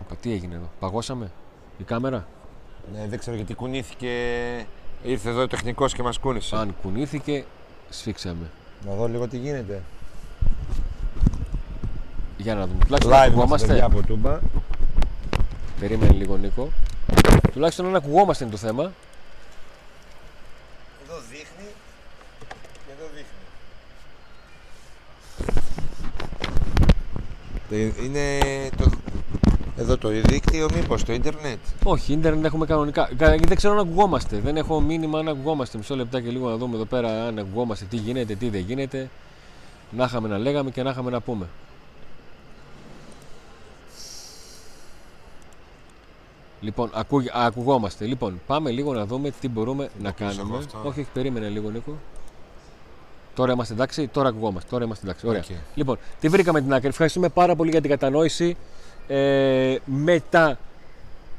[0.02, 1.32] Απα, τι έγινε εδώ, παγώσαμε
[1.78, 2.28] η κάμερα;
[2.94, 4.10] Ναι, δεν ξέρω γιατί κουνήθηκε.
[5.04, 6.56] Ήρθε εδώ ο τεχνικός και μας κούνησε.
[6.56, 7.44] Αν κουνήθηκε,
[7.90, 8.50] σφίξαμε.
[8.88, 9.82] Να δω λίγο τι γίνεται.
[12.38, 12.80] Για να δούμε.
[12.86, 14.00] Τουλάχιστον να Live είμαστε παιδιά ακουγόμαστε.
[14.00, 14.40] από Τούμπα.
[15.80, 16.70] Περίμενε λίγο, Νίκο.
[17.54, 18.84] Τουλάχιστον να ακουγόμαστε είναι το θέμα.
[21.06, 21.68] Εδώ δείχνει
[22.86, 23.42] και εδώ δείχνει.
[28.06, 28.39] Είναι
[28.78, 28.89] το...
[29.78, 33.10] εδώ το δίκτυο μήπως, το ίντερνετ; Όχι, ίντερνετ έχουμε κανονικά.
[33.18, 34.39] Κα- Δεν ξέρω αν ακουγόμαστε.
[34.39, 35.78] Δεν έχω μήνυμα αν ακουγόμαστε.
[35.78, 39.10] Μισό λεπτάκι λίγο να δούμε εδώ πέρα αν ακουγόμαστε, τι γίνεται, τι δεν γίνεται.
[39.92, 41.46] Να είχαμε να λέγαμε και να είχαμε να πούμε.
[46.63, 48.06] Λοιπόν, ακού, ακουγόμαστε.
[48.06, 50.54] Λοιπόν, πάμε λίγο να δούμε τι μπορούμε να κλείσω κάνουμε.
[50.56, 50.78] εγώ αυτό.
[50.89, 51.97] Όχι, όχι, περίμενε λίγο, Νίκο.
[53.36, 54.69] Τώρα είμαστε εντάξει, τώρα ακουγόμαστε.
[54.69, 55.28] Τώρα είμαστε εντάξει.
[55.28, 55.39] Ωραία.
[55.49, 55.56] Οκ.
[55.76, 56.88] Λοιπόν, τη βρήκαμε την άκρη.
[56.88, 58.58] Ευχαριστούμε πάρα πολύ για την κατανόηση.
[59.08, 60.58] Ε, μετά,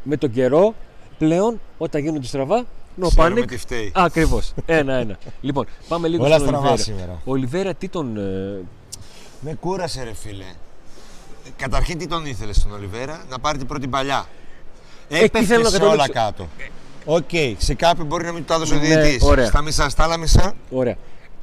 [0.03, 0.75] με τον καιρό,
[1.19, 2.65] πλέον όταν γίνονται στραβά,
[3.03, 3.47] no Ξέρουμε panic.
[3.47, 3.93] τι φταίει.
[3.95, 4.53] Ακριβώς.
[4.67, 5.19] Ένα-ένα.
[5.41, 6.83] λοιπόν, πάμε λίγο Όλα στον στραβά Ολιβέρα.
[6.83, 7.13] σήμερα.
[7.25, 8.17] Ο Ολιβέρα τι τον.
[8.17, 8.61] ε,
[9.41, 10.45] Με κούρασε ρε φίλε.
[11.57, 14.27] Καταρχήν τι τον ήθελε στον Ολιβέρα, να πάρει την πρώτη παλιά.
[15.17, 16.13] Εκεί Έπεφτε θέλω να σε όλα καταλήξω.
[16.23, 16.49] κάτω.
[17.05, 19.23] Οκ, σε κάποιον μπορεί να μην του τα έδωσε ο Ναι, διαιτητής.
[19.23, 19.47] ωραία.
[19.47, 20.53] Στα μισά, στα άλλα μισά.
[20.71, 20.97] Ωραία.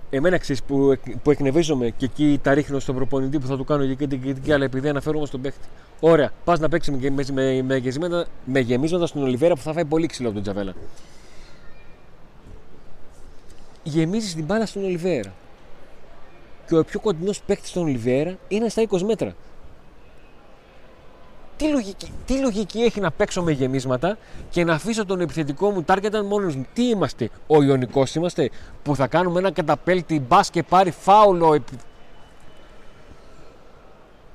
[0.10, 3.64] Εμένα ξέρεις που, εκ- που εκνευρίζομαι και εκεί τα ρίχνω στον προπονητή που θα του
[3.64, 5.68] κάνω και την κριτική, αλλά επειδή αναφέρομαι στον παίχτη.
[6.00, 6.32] Ωραία.
[6.44, 9.86] Πας να παίξεις με, με, με, με, γεμίζοντα- με γεμίζοντας τον Ολιβέρα που θα φάει
[9.86, 10.74] πολύ ξύλο από τον Τζαβέλα.
[13.84, 15.34] Γεμίζεις την μπάλα στον Ολιβέρα.
[16.68, 19.36] Και ο πιο κοντινός παίκτης στον Ολιβέρα είναι στα 20 μέτρα.
[21.62, 24.18] Τι λογική, τι λογική έχει να παίξω με γεμίσματα
[24.50, 28.50] και να αφήσω τον επιθετικό μου target μόνος μου; Τι είμαστε, ο Ιωνικός είμαστε,
[28.84, 31.54] που θα κάνουμε ένα καταπέλτη μπας και πάρει φάουλο.
[31.54, 31.80] επι-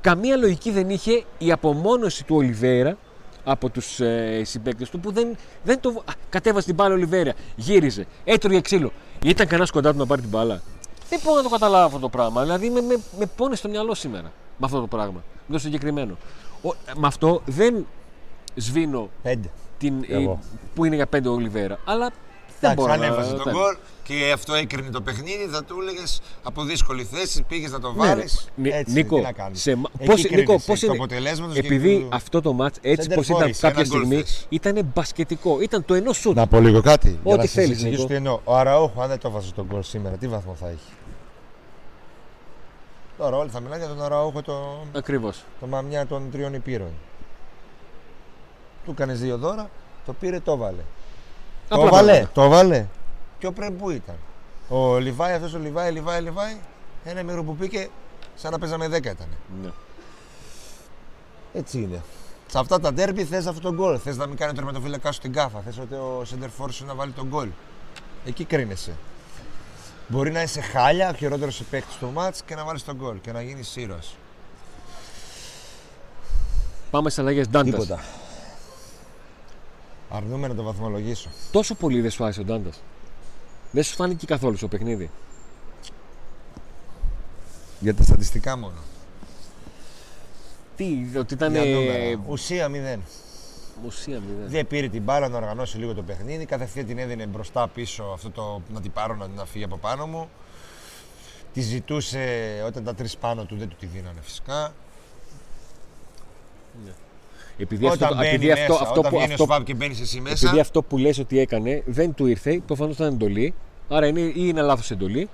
[0.00, 2.96] Καμία λογική δεν είχε η απομόνωση του Ολιβέρα
[3.44, 5.88] από τους ε, συμπαίκτες του που δεν, δεν το.
[5.88, 8.92] Α, κατέβασε την μπάλα ο Ολιβέρα, γύριζε, έτρωγε ξύλο.
[9.24, 10.60] Ήταν κανένας κοντά του να πάρει την μπάλα;
[11.08, 12.42] Δεν μπορώ να το καταλάβω αυτό το πράγμα.
[12.42, 15.22] Δηλαδή με, με, με πόνε στο μυαλό σήμερα με αυτό το πράγμα.
[15.46, 16.16] Με το συγκεκριμένο.
[16.62, 17.86] Ο, με αυτό δεν
[18.54, 19.48] σβήνω Πέντε.
[19.78, 20.38] την, Εγώ.
[20.74, 21.78] που είναι για πέντε ο Ολιβέρα.
[21.84, 22.08] Αλλά
[22.60, 25.64] δεν Εντάξει, μπορώ Αν να έβαζε τον τα- γκολ και αυτό έκρινε το παιχνίδι, θα
[25.64, 28.08] του έλεγες από δύσκολη θέση, πήγες να το Ναι, ρε.
[28.08, 28.48] βάλεις.
[28.54, 29.60] Νι- Έτσι, Νίκο, τι να κάνεις.
[29.62, 32.40] σε, μα- Εκεί πώς, κρίνεσαι, Νίκο, εκ πώς του είναι, αποτελέσματος και επειδή του- αυτό
[32.40, 34.46] το μάτς έτσι πως ήταν Σεντερφόρης, κάποια ένα γκολ στιγμή θες.
[34.48, 36.36] ήταν μπασκετικό, ήταν το ενός σουτ.
[36.36, 37.08] Να πω λίγο κάτι.
[37.08, 38.06] για Ό,τι να σας θέλεις, εξηγήσω Νίκο.
[38.08, 38.40] τι εννοώ.
[38.44, 40.78] Ο Αραούχο, αν δεν το βάζει στον γκολ σήμερα, τι βαθμό θα έχει;
[43.18, 45.44] Τώρα όλοι θα μιλάνε για τον Αραούχο, το, Ακριβώς.
[45.60, 46.90] το μαμιά των τριών υπήρων.
[48.84, 49.70] Του έκανε δύο δώρα
[50.06, 50.82] Το πήρε, το βάλε.
[51.68, 52.32] Απλά το βάλε, πράγματα.
[52.32, 52.86] το βάλε.
[53.38, 54.16] Πιο πριν που ήταν.
[54.68, 56.56] Ο Λιβάη, αυτός ο Λιβάη, Λιβάη, Λιβάη,
[57.04, 57.88] ένα μήρο που πήγε,
[58.34, 59.28] σαν να παίζαμε 10 ήταν.
[59.62, 59.70] Ναι.
[61.52, 62.02] Έτσι είναι.
[62.46, 64.00] Σε αυτά τα ντέρμπι θες αυτό το γκολ.
[64.02, 65.60] Θες να μην κάνει ο τερματοφύλακα σου την κάφα.
[65.60, 67.48] Θες ότι ο center σου να βάλει τον γκολ.
[68.26, 68.92] Εκεί κρίνεσαι.
[70.08, 73.32] Μπορεί να είσαι χάλια, ο χειρότερος παίκτη του μάτς και να βάλεις τον γκολ και
[73.32, 74.16] να γίνεις ήρωας.
[76.90, 77.80] Πάμε στις αλλαγές Ντάντας.
[77.80, 78.04] Τίποτα.
[80.10, 81.28] Αρνούμε να το βαθμολογήσω.
[81.50, 82.80] Τόσο πολύ δεν σου άρεσε ο Ντάντας.
[83.70, 85.10] Δεν σου φάνηκε καθόλου στο παιχνίδι.
[87.80, 88.78] Για τα στατιστικά μόνο.
[90.76, 91.52] Τι, ότι ήταν.
[91.52, 92.22] Για ε, νούμερα.
[92.28, 93.02] Ουσία μηδέν.
[93.84, 94.50] Ουσία μηδέν.
[94.50, 96.44] Δεν πήρε την μπάλα να οργανώσει λίγο το παιχνίδι.
[96.44, 100.06] Κατευθείαν την έδινε μπροστά πίσω αυτό το να την πάρω να, να φύγει από πάνω
[100.06, 100.28] μου.
[101.52, 104.72] Τη ζητούσε όταν τα τρεις πάνω του δεν του τη δίνανε φυσικά.
[107.58, 109.74] Επειδή όταν αυτό, μπαίνει επειδή μέσα, αυτό, αυτό, όταν που, βγαίνει αυτό, ο Σβάμπ και
[109.74, 110.46] μπαίνει εσύ μέσα.
[110.46, 113.54] επειδή αυτό που λες ότι έκανε δεν του ήρθε, προφανώς ήταν εντολή.
[113.88, 115.28] Άρα είναι, ή είναι λάθος εντολή.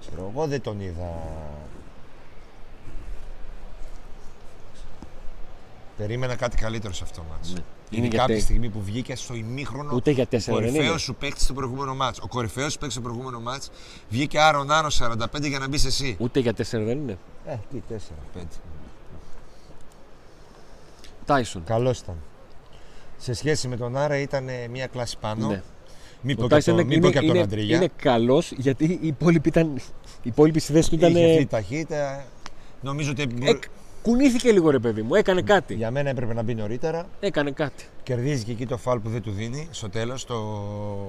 [0.00, 1.08] Ξέρω, εγώ δεν τον είδα.
[6.00, 7.52] Περίμενα κάτι καλύτερο σε αυτό το μάτς.
[7.52, 7.58] Ναι.
[7.58, 9.90] Είναι Είναι για κάποια τε- στιγμή που βγήκε στο ημίχρονο.
[9.94, 10.76] Ούτε για τέσσερα δεν είναι.
[10.76, 12.18] κορυφαίο σου παίκτης στο προηγούμενο μάτς.
[12.20, 13.70] Ο κορυφαίος σου παίκτης στο προηγούμενο μάτς
[14.08, 16.16] βγήκε Άρον Άνω 45 για να μπεις εσύ.
[16.18, 17.18] Ούτε για τέσσερα δεν είναι.
[17.46, 18.40] Ε, τι 4-5.
[21.26, 21.64] Τάισον.
[21.64, 22.16] Καλός ήταν.
[23.16, 25.46] Σε σχέση με τον Άρα ήταν ε, μια κλάση πάνω.
[25.48, 25.62] Ναι.
[26.22, 27.76] Μην πω Ο και από Τάισον τον, είναι, μην πω και από τον είναι, Αντρίγια.
[27.76, 29.76] είναι καλός γιατί οι υπόλοιποι ήταν.
[29.76, 29.82] Οι
[30.22, 31.10] υπόλοιποι στη θέση του ήταν.
[31.10, 32.24] Είχε αυτή ε, τη ταχύτητα.
[32.80, 33.52] Νομίζω ότι ε,
[34.02, 35.14] κουνήθηκε λίγο ρε παιδί μου.
[35.14, 35.74] Έκανε κάτι.
[35.74, 37.06] για μένα έπρεπε να μπει νωρίτερα.
[37.20, 37.84] Έκανε κάτι.
[38.02, 40.24] Κερδίζει και εκεί το φάουλ που δεν του δίνει στο τέλος.
[40.24, 40.36] Το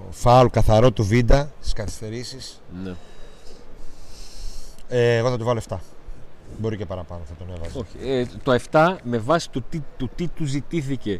[0.09, 2.61] φάουλ καθαρό του Βίντα στις καθυστερήσεις.
[2.83, 2.93] Ναι.
[4.89, 5.77] Ε, εγώ θα του βάλω 7.
[6.57, 7.79] Μπορεί και παραπάνω θα τον έβαζα.
[7.79, 8.09] Όχι.
[8.09, 11.19] Ε, το 7 με βάση του τι, του τι του ζητήθηκε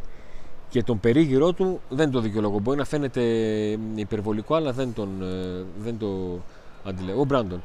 [0.68, 2.58] και τον περίγυρό του δεν το δικαιολογώ.
[2.58, 3.22] Μπορεί να φαίνεται
[3.94, 6.40] υπερβολικό, αλλά δεν, τον, ε, δεν το
[6.84, 7.20] αντιλέγω.
[7.20, 7.62] Ο Μπράντον.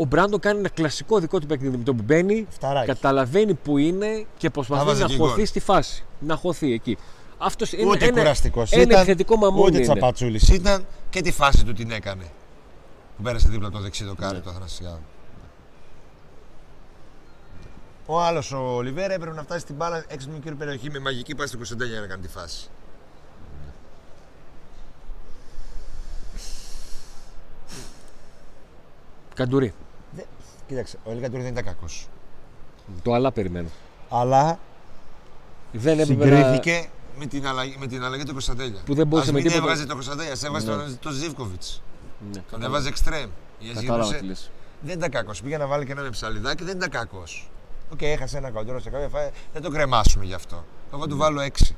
[0.00, 2.86] Ο Μπράντον κάνει ένα κλασικό δικό του παιχνίδι με τον που μπαίνει, Φταράκι.
[2.86, 5.46] καταλαβαίνει που είναι και προσπαθεί βάζει να και χωθεί γκολ.
[5.46, 6.04] στη φάση.
[6.18, 6.98] Να χωθεί εκεί.
[7.38, 8.96] Αυτός είναι Ούτε ένα, κουραστικός ένα ήταν.
[8.96, 9.82] επιθετικό μαμόνι Ούτε είναι.
[9.86, 12.24] τσαπατσούλης ήταν και τη φάση του την έκανε.
[13.16, 14.40] Που πέρασε δίπλα από το δεξί δοκάρι Ναι.
[14.42, 15.00] του Αθανασιάδου.
[18.06, 20.98] Ο άλλος ο Ολιβέρα έπρεπε να φτάσει στην μπάλα έξω από την μικρή περιοχή με
[20.98, 22.68] μαγική πάση του Κωνσταντέλια για να κάνει τη φάση.
[29.34, 29.74] Καντουρί.
[30.70, 30.74] Δε...
[30.76, 32.08] Κοίταξε, ο Ελ Καντουρί δεν ήταν κακός.
[33.02, 33.68] Το αλλά περιμένω.
[34.08, 34.58] Αλλά
[35.72, 36.36] Δεν έπρεπε να...
[36.36, 38.80] συγκρίθηκε με την, αλλαγή, με την αλλαγή του Κωνσταντέλια.
[38.84, 40.76] Που δεν μπορούσε Ας με μην τίποτα- έβγαζε τον Κωνσταντέλια, σε έβγαζε Ναι.
[40.76, 41.62] τον, τον Ζίβκοβιτς.
[41.62, 42.66] Ναι, Τον κατάλαβα.
[42.66, 43.30] έβαζε εξτρέμ.
[43.58, 44.50] Γιατί Κατάλαβα γυρνούσε- τι λες.
[44.82, 45.42] Δεν ήταν κακός.
[45.42, 47.50] Πήγε να βάλει και ένα με ψαλιδάκι, δεν ήταν κακός.
[47.92, 49.30] Οκ, έχασε ένα κοντρόλ σε κάποια φάση.
[49.52, 50.64] Δεν το κρεμάσουμε γι' αυτό.
[50.92, 51.76] Εγώ του βάλω 6.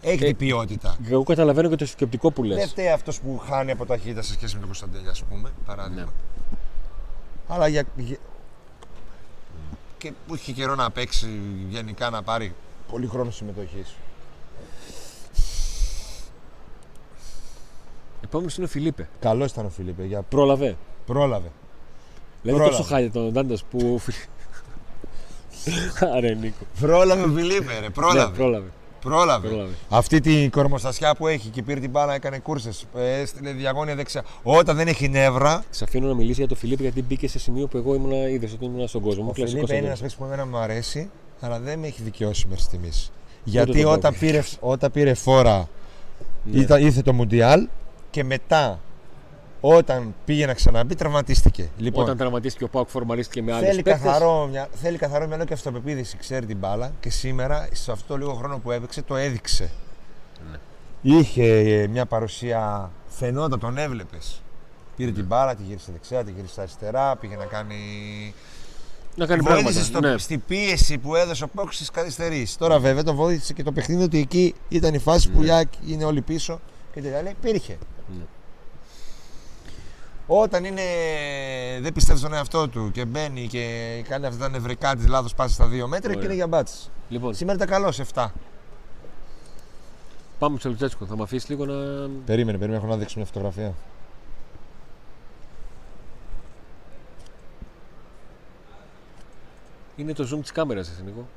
[0.00, 0.96] Έχει Ε, την ποιότητα.
[1.10, 2.56] Εγώ καταλαβαίνω και το σκεπτικό που λες.
[2.58, 5.50] Δεν φταίει αυτός που χάνει από ταχύτητα σε σχέση με τον Κωνσταντέλια, ας πούμε.
[5.66, 6.00] Παράδειγμα.
[6.02, 6.08] Ναι.
[7.48, 8.16] Αλλά για, για-
[9.98, 12.54] και που είχε καιρό να παίξει γενικά να πάρει
[12.90, 13.94] πολύ χρόνο συμμετοχής.
[18.24, 19.08] Επόμενος είναι ο Φιλίπε.
[19.20, 20.04] Καλός ήταν ο Φιλίππε.
[20.04, 20.22] Για...
[20.22, 20.76] Πρόλαβε.
[21.06, 21.50] Πρόλαβε.
[22.42, 22.70] Δηλαδή Πρόλαβε.
[22.76, 24.00] τόσο χάλια τον Ντάντας που.
[26.16, 26.64] Άρε Νίκο.
[26.80, 27.90] Πρόλαβε ο Φιλίππε, ρε.
[27.90, 28.30] Πρόλαβε.
[28.30, 28.68] Ναι, πρόλαβε.
[29.04, 29.48] Πρόλαβε.
[29.48, 29.72] πρόλαβε.
[29.88, 32.84] Αυτή την κορμοστασιά που έχει και πήρε την μπάλα, έκανε κούρσες.
[32.96, 34.24] Έστειλε διαγώνια δεξιά.
[34.42, 37.66] Όταν δεν έχει νεύρα, Σε αφήνω να μιλήσει για τον Φιλίππε γιατί μπήκε σε σημείο
[37.66, 39.22] που εγώ ήμουν είδες ότι ήμουν στον κόσμο.
[39.28, 40.00] ο Κλασικός Φιλίππε είναι ένας Αντώνης.
[40.00, 43.10] παίκτης που εμένα μου αρέσει, αλλά δεν με έχει δικαιώσει μέχρι στιγμής.
[43.14, 44.20] το Γιατί τον όταν πάω.
[44.20, 45.68] πήρε, όταν πήρε φόρα,
[46.44, 46.60] Ναι.
[46.60, 47.68] ήταν, ήρθε το Μουντιάλ
[48.10, 48.80] και μετά,
[49.66, 51.68] όταν πήγε να ξαναμπεί, τραυματίστηκε.
[51.76, 55.52] Λοιπόν, Όταν τραυματίστηκε ο Πάουκ, φορμαρίστηκε με άλλους θέλει, καθαρό, μια, θέλει καθαρό μυαλό και
[55.52, 56.16] αυτοπεποίθηση.
[56.16, 59.70] Ξέρει την μπάλα και σήμερα, σε αυτό το λίγο χρόνο που έπαιξε, το έδειξε.
[60.50, 60.58] Ναι.
[61.16, 64.42] Είχε ε, μια παρουσία, φαινόταν, τον έβλεπες.
[64.96, 65.16] Πήρε Ναι.
[65.16, 67.74] την μπάλα, τη γύρισε δεξιά, τη γύρισε αριστερά, πήγε να κάνει.
[69.16, 69.84] Να κάνει Βοήθησε πράγματα.
[69.84, 70.18] στο, Ναι.
[70.18, 72.58] στη πίεση που έδωσε ο Πάουκ στις καθυστερήσει.
[72.58, 75.44] Τώρα βέβαια το βοήθησε και το παιχνίδι ότι εκεί ήταν η φάση που Ναι.
[75.44, 76.60] για είναι όλοι πίσω
[76.94, 77.18] και τέτοια.
[77.18, 77.78] Αλλά υπήρχε.
[78.18, 78.24] Ναι.
[80.26, 80.82] Όταν είναι,
[81.80, 85.54] δεν πιστεύεις στον εαυτό του και μπαίνει και κάνει αυτά τα νευρικά της λάθος πάση
[85.54, 86.24] στα δύο μέτρα και Ωραία.
[86.24, 86.76] είναι για μπάτσε.
[87.08, 88.26] Λοιπόν, Σήμερα ήταν καλός 7.
[90.38, 91.06] πάμε στο Λουτσέσκο.
[91.06, 91.74] Θα με αφήσεις λίγο να.
[92.24, 93.74] Περίμενε, περίμενε, έχω να δείξω μια φωτογραφία.
[99.96, 101.28] Είναι το zoom της κάμερας, εσύ Νίκο.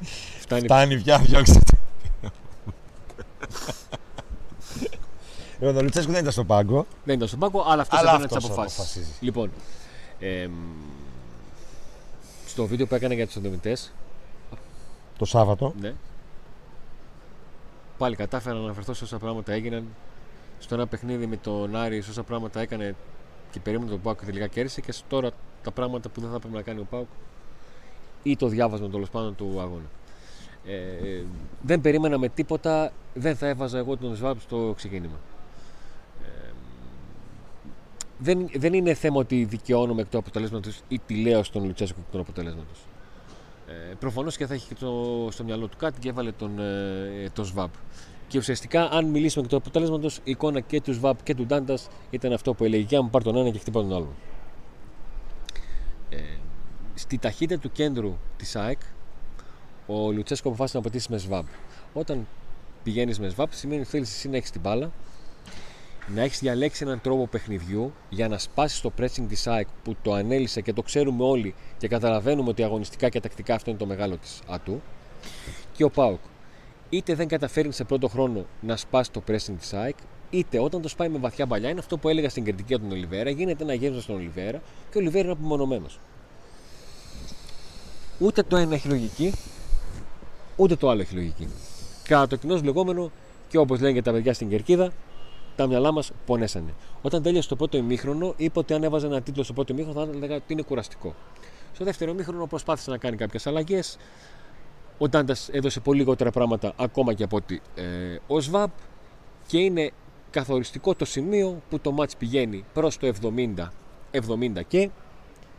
[0.40, 0.62] Φτάνει.
[0.62, 1.76] Φτάνει πια, διώξτε το.
[5.58, 6.86] Λοιπόν, ο Λουτσέσκου δεν ήταν στον πάγκο.
[7.04, 8.78] Δεν ήταν στον πάγκο, αλλά αυτός Αλλά έπαιρνε τις αυτός αποφάσεις.
[8.78, 9.10] αποφασίζει.
[9.20, 9.50] Λοιπόν,
[10.20, 10.52] εμ,
[12.46, 13.76] στο βίντεο που έκανε για τους συνδρομητέ,
[15.18, 15.74] το Σάββατο.
[15.80, 15.94] Ναι.
[17.98, 19.84] Πάλι κατάφερα να αναφερθώ σε όσα πράγματα έγιναν.
[20.58, 22.94] Στο ένα παιχνίδι με τον Άρη, σε όσα πράγματα έκανε
[23.50, 24.80] και περίμενε τον Πάουκ και τελικά κέρδισε.
[24.80, 25.30] Και τώρα
[25.62, 27.06] τα πράγματα που δεν θα πρέπει να κάνει ο Πάουκ
[28.22, 29.90] ή το διάβασμα τέλος πάντων του αγώνα.
[30.66, 31.22] Ε,
[31.62, 35.16] δεν περίμενα με τίποτα, δεν θα έβαζα εγώ τον Σβάμπ στο ξεκίνημα.
[38.16, 42.00] Ε, δεν, δεν είναι θέμα ότι δικαιώνομαι εκ του αποτελέσματος ή τη λέω στον Λουτσέσκο
[42.00, 42.78] εκ του αποτελέσματος.
[43.68, 47.30] Ε, Προφανώς και θα έχει και το, στο μυαλό του κάτι και έβαλε τον, ε,
[47.32, 47.70] το ΣΒΑΠ.
[48.28, 51.88] Και ουσιαστικά, αν μιλήσουμε εκ του αποτελέσματος, η εικόνα και του ΣΒΑΠ και του Ντάντας
[52.10, 54.14] ήταν αυτό που έλεγε: Για μου πάρ τον ένα και χτύπα τον άλλον.
[56.10, 56.16] Ε,
[56.94, 58.80] στη ταχύτητα του κέντρου της ΑΕΚ,
[59.86, 61.46] ο Λουτσέσκο αποφάσισε να πατήσει με ΣΒΑΠ.
[61.92, 62.26] Όταν
[62.82, 64.90] πηγαίνεις με ΣΒΑΠ, σημαίνει ότι θέλεις εσύ να έχεις την μπάλα,
[66.14, 70.12] να έχεις διαλέξει έναν τρόπο παιχνιδιού για να σπάσεις το pressing της ΑΕΚ που το
[70.12, 74.16] ανέλησε και το ξέρουμε όλοι και καταλαβαίνουμε ότι αγωνιστικά και τακτικά αυτό είναι το μεγάλο
[74.16, 74.80] της ατού.
[75.72, 76.20] Και ο Πάουκ
[76.90, 79.96] είτε δεν καταφέρει σε πρώτο χρόνο να σπάσει το pressing της ΑΕΚ,
[80.30, 82.92] είτε όταν το σπάει με βαθιά παλιά, είναι αυτό που έλεγα στην κριτική από τον
[82.92, 84.58] Ολιβέρα, γίνεται ένα γέμισμα στον Ολιβέρα
[84.90, 86.00] και ο Ολιβέρα είναι απομονωμένος.
[88.18, 89.32] Ούτε το ένα έχει λογική,
[90.56, 91.48] ούτε το άλλο έχει λογική.
[92.02, 93.10] Κατά το κοινό λεγόμενο
[93.48, 94.92] και όπως λένε και τα παιδιά στην κερκίδα,
[95.56, 96.74] τα μυαλά μας πονέσανε.
[97.02, 100.10] Όταν τέλειωσε το πρώτο ημίχρονο, είπε ότι αν έβαζε ένα τίτλο στο πρώτο ημίχρονο θα
[100.12, 101.14] έλεγα ότι είναι κουραστικό.
[101.72, 103.96] Στο δεύτερο ημίχρονο προσπάθησε να κάνει κάποιες αλλαγές.
[104.98, 108.70] Ο Ντάντας έδωσε πολύ λιγότερα πράγματα ακόμα και από ότι ε, ο ΣΒΑΠ
[109.46, 109.90] και είναι
[110.30, 113.68] καθοριστικό το σημείο που το μάτς πηγαίνει προς το 70,
[114.12, 114.90] 70 και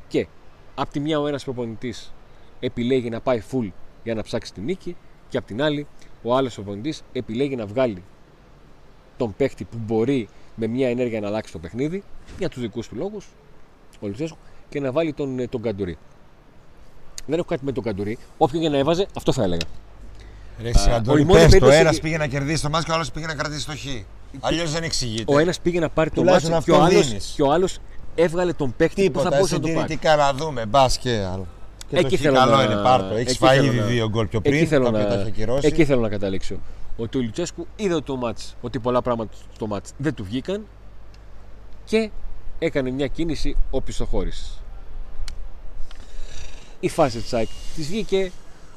[0.07, 0.27] και
[0.75, 2.13] απ' τη μια ο ένας προπονητής
[2.59, 3.69] επιλέγει να πάει full
[4.03, 4.95] για να ψάξει τη νίκη
[5.29, 5.87] και απ' την άλλη
[6.23, 8.03] ο άλλος προπονητής επιλέγει να βγάλει
[9.17, 12.03] τον παίχτη που μπορεί με μια ενέργεια να αλλάξει το παιχνίδι
[12.39, 13.25] για τους δικούς του λόγους,
[13.99, 14.37] ο Λουτσέσκου,
[14.69, 15.97] και να βάλει τον, ε, τον Καντουρί.
[17.25, 18.17] Δεν έχω κάτι με τον Καντουρί.
[18.37, 19.65] Όποιον και να έβαζε, αυτό θα έλεγα.
[20.61, 22.91] Ρε, Α, Αντώνη, η μόνη πες το περίπτωση- ένας πήγε να κερδίσει το μάτς και
[22.91, 23.85] ο άλλος πήγε να κρατήσει το χ.
[24.39, 25.33] Αλλιώς δεν εξηγείται.
[25.33, 27.33] Ο ένας πήγε να πάρει το Τουλάχιστον μάτσο και ο αυτό άλλος, δίνεις.
[27.35, 27.77] και ο άλλος
[28.15, 29.79] έβγαλε τον παίχτη που θα Τίποτα, μπορούσε να το πάρει.
[29.79, 30.65] συντηρητικά να δούμε.
[30.65, 31.47] Μπας και άλλο.
[31.87, 33.13] Και Εκεί το χ θέλω καλό να- είναι, πάρ' το.
[33.15, 34.67] Έχεις εκεί φάει θέλω ήδη να- δύο γκολ πιο Εκεί πριν.
[34.67, 34.97] θέλω, τα να...
[34.97, 35.67] οποία τα έχει ακυρώσει.
[35.67, 36.55] εκεί θέλω να καταλήξω.
[36.97, 40.65] Ότι ο Λουτσέσκου είδε το μάτς, ότι πολλά πράγματα στο μάτς δεν του βγήκαν
[41.85, 42.09] και
[42.59, 44.61] έκανε μια κίνηση οπισθοχώρησης.
[46.79, 48.31] Η φάση της ΑΕΚ της βγήκε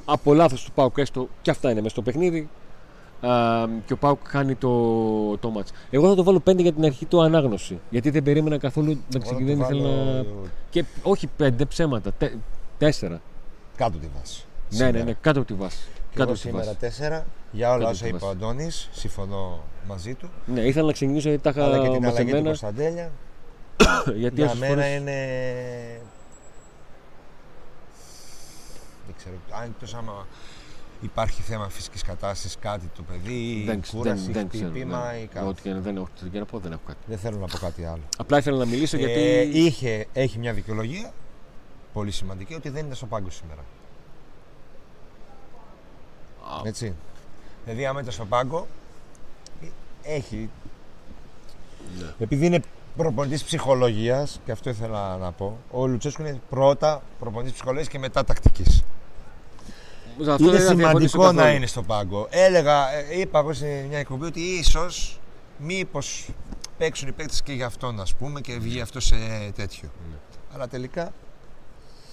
[0.05, 2.49] από λάθος του Πάουκ έστω και αυτά είναι μέσα στο παιχνίδι
[3.21, 5.73] Α, και ο Πάουκ κάνει το, το μάτς.
[5.91, 7.81] Εγώ θα το βάλω 5 για την αρχή του ανάγνωση.
[7.91, 9.57] Γιατί δεν περίμενα καθόλου να Εγώ θα ξεκινήσει.
[9.61, 10.25] του Θέλω βάλω να...
[10.71, 12.13] Και όχι 5 ψέματα.
[12.21, 13.19] 4.
[13.77, 14.45] Κάτω τη βάση.
[14.71, 15.79] Ναι, ναι, ναι, κάτω από τη βάση.
[16.11, 16.65] Και Κάτω εγώ από τη βάση.
[16.65, 18.39] σήμερα τέσσερα για όλα Κάτω όσα από τη είπε ο βάση.
[18.45, 20.31] Αντώνης, συμφωνώ μαζί του.
[20.47, 22.43] Ναι, ήθελα να ξεκινήσω γιατί τα είχα Αλλά και την αλλαγή του μαθημένα.
[22.45, 23.11] Κωνσταντέλια.
[24.23, 24.97] Γιατί Για όσες μένα φορές...
[24.97, 25.17] είναι.
[29.07, 29.35] Δεν ξέρω.
[29.51, 30.27] Αν εκτός άμα
[31.01, 34.69] υπάρχει θέμα φυσικής κατάστασης, κάτι το παιδί, ή δεν, ξε- κούραση, δεν, δεν ξέρω.
[34.69, 35.19] χτύπημα ναι.
[35.19, 35.47] ή κάτι.
[35.47, 36.99] Ό,τι και να- δεν έχω, τι και να πω, δεν έχω κάτι.
[37.07, 38.03] Δεν θέλω να πω κάτι άλλο.
[38.19, 39.21] Απλά ήθελα να μιλήσω γιατί.
[39.21, 41.13] Ε, είχε, έχει μια δικαιολογία
[41.93, 43.61] πολύ σημαντική ότι δεν είναι στο πάγκο σήμερα.
[46.51, 46.95] Α, Έτσι.
[47.65, 48.67] Δηλαδή, άμα ήταν στο πάγκο,
[49.63, 49.67] ε,
[50.15, 50.51] έχει.
[51.99, 52.15] Ναι.
[52.19, 52.61] Επειδή είναι
[52.97, 58.25] προπονητής ψυχολογίας, και αυτό ήθελα να πω, ο Λουτσέσκου είναι πρώτα προπονητής ψυχολογίας και μετά
[58.25, 58.83] τακτικής.
[60.29, 61.57] αυτό Είναι δεν θα διαφωνήσω σημαντικό να καθόλου.
[61.57, 62.27] είναι στο πάγκο.
[62.31, 65.21] Έλεγα, ε, είπα εγώ σε μια εκπομπή ότι ίσως
[65.59, 66.29] μήπως
[66.79, 69.17] παίξουν οι παίκτες και για αυτόν, ας πούμε, και βγει αυτό σε
[69.57, 69.89] τέτοιο.
[70.11, 70.17] Ναι.
[70.55, 71.13] Αλλά τελικά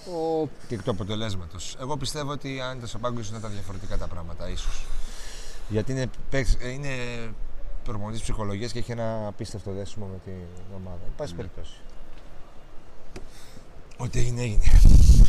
[0.06, 0.48] Ο...
[0.68, 1.76] και εκ του αποτελέσματος.
[1.82, 4.86] Εγώ πιστεύω ότι αν ήταν στο πάγκο, ίσως να ήταν διαφορετικά τα πράγματα, ίσως.
[5.70, 6.90] Γιατί είναι, παίκτης- ε, είναι
[7.84, 10.34] προπονητής ψυχολογίας και έχει ένα απίστευτο δέσιμο με την
[10.76, 11.00] ομάδα.
[11.06, 11.38] Εν πάση Ναι.
[11.38, 11.74] περιπτώσει.
[13.98, 14.62] Ό,τι έγινε, έγινε.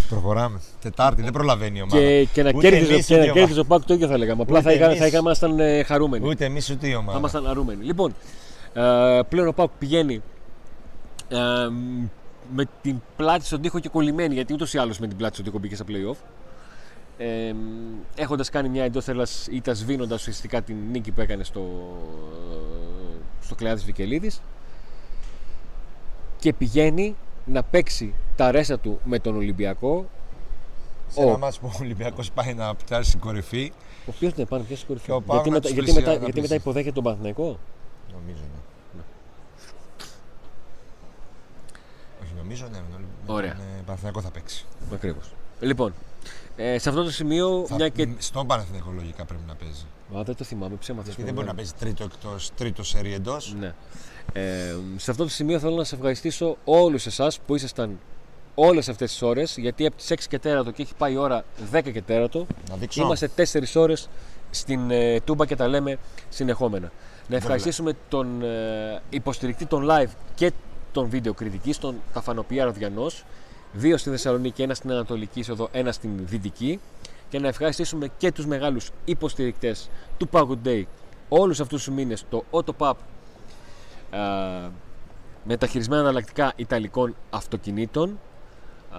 [0.09, 0.61] Προχωράμε.
[0.81, 1.98] Τετάρτη, δεν προλαβαίνει η ομάδα.
[2.00, 4.09] Και, και να Ούτε κέρδιζε εμείς, και ούτε να η κέρδιζε ο Πάκ το ίδιο
[4.09, 4.42] θα λέγαμε.
[4.42, 4.98] Απλά Ούτε θα, είχα, εμείς.
[4.98, 6.28] θα είχαμε ήμασταν ε, χαρούμενοι.
[6.28, 7.12] Ούτε εμείς ούτε η ομάδα.
[7.12, 7.85] Θα ήμασταν χαρούμενοι.
[7.85, 8.14] Λοιπόν,
[8.72, 10.22] ε, πλέον ο Πάουκ πηγαίνει
[11.28, 11.37] ε,
[12.54, 15.44] με την πλάτη στον τοίχο και κολλημένη, γιατί ούτως ή άλλως με την πλάτη στον
[15.46, 16.16] τοίχο μπήκε στα playoff.
[17.18, 17.54] Ε,
[18.16, 21.62] Έχοντας κάνει μια εντός έδρας ήττα σβήνοντας ουσιαστικά την νίκη που έκανε στο,
[23.42, 24.40] στο Κλεάδης Βικελίδης.
[26.38, 30.06] Και πηγαίνει να παίξει τα ρέστα του με τον Ολυμπιακό,
[31.08, 33.72] Σε ένα Ο- μάτς που ο Ολυμπιακός πάει να πιάσει στην κορυφή.
[34.06, 35.06] ο οποίος δεν πάνε πια στην κορυφή.
[35.06, 36.62] Και ο Πάοκ Γιατί, να μετά, τους γιατί, πλησιάζει, μετά, να γιατί μετά πλησιάζει.
[36.62, 37.58] υποδέχεται τον Παναθηναϊκό;
[38.12, 38.42] Νομίζω,
[38.96, 39.02] ναι.
[42.22, 42.78] Όχι, νομίζω, ναι.
[42.78, 43.52] με τον- με Ωραία.
[43.54, 44.64] τον, ε, Παναθηναϊκό θα παίξει.
[44.92, 45.32] Ακριβώς.
[45.61, 45.94] Λοιπόν,
[46.56, 48.06] ε, σε αυτό το σημείο, Θα- μια και.
[48.06, 49.84] μ, Στον Παναθηναϊκό λογικά πρέπει να παίζει.
[50.18, 51.68] Α, δεν το θυμάμαι, ψέμα θες Γιατί να δεν μπορεί να κάνω.
[51.68, 53.54] παίζει τρίτο εκτός, τρίτο σερί εντός.
[53.58, 53.74] Ναι.
[54.32, 57.98] Ε, σε αυτό το σημείο θέλω να σα ευχαριστήσω όλους εσάς που ήσασταν
[58.54, 61.44] όλες αυτές τις ώρες, γιατί από τις 6 και τέρατο και έχει πάει η ώρα
[61.70, 63.02] 10 και τέρατο, Να δείξω.
[63.02, 64.08] είμαστε 4 ώρες
[64.50, 66.92] στην ε, Τούμπα και τα λέμε συνεχόμενα.
[67.28, 70.52] Να ευχαριστήσουμε τον ε, υποστηρικτή των live και
[71.00, 73.06] των βίντεο κριτική, τον Καφανοπιά Ραδιανό.
[73.72, 76.80] Δύο στη Θεσσαλονίκη, ένα στην Ανατολική Είσοδο, ένα στην Δυτική.
[77.28, 80.82] Και να ευχαριστήσουμε και τους μεγάλους υποστηρικτές του Pago Day
[81.28, 82.92] όλους αυτούς τους μήνες το Autopub
[84.11, 84.18] α,
[85.44, 88.18] με τα χειρισμένα αναλλακτικά Ιταλικών αυτοκινήτων.
[88.90, 88.98] Α,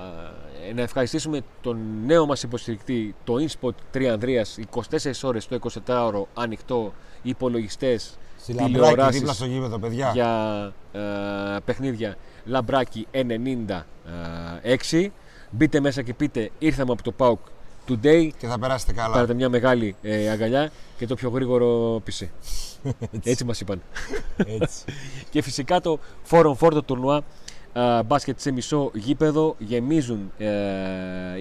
[0.75, 4.57] να ευχαριστήσουμε τον νέο μας υποστηρικτή, το InSpot 3 Ανδρείας,
[4.91, 10.11] 24 ώρες το 24ωρο ανοιχτό, υπολογιστές, Στη Λαμπράκη, τηλεοράσεις δίπλα στο γήπεδο, παιδιά.
[10.13, 10.99] για ε,
[11.65, 15.07] παιχνίδια Λαμπράκι 96.
[15.51, 17.37] Μπείτε μέσα και πείτε ήρθαμε από το PAOK
[17.89, 18.29] Today.
[18.37, 19.13] Και θα περάσετε καλά.
[19.13, 22.31] Πάρετε μια μεγάλη ε, αγκαλιά και το πιο γρήγορο πισί.
[23.23, 23.81] Έτσι μας είπαν.
[24.37, 24.85] Έτσι.
[25.31, 27.21] Και φυσικά το 4 on 4 το τουρνουά α,
[28.05, 30.47] μπάσκετ σε μισό γήπεδο γεμίζουν ε,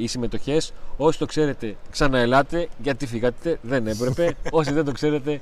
[0.01, 5.41] οι συμμετοχές όσοι το ξέρετε ξαναελάτε γιατί φύγατε δεν έπρεπε όσοι δεν το ξέρετε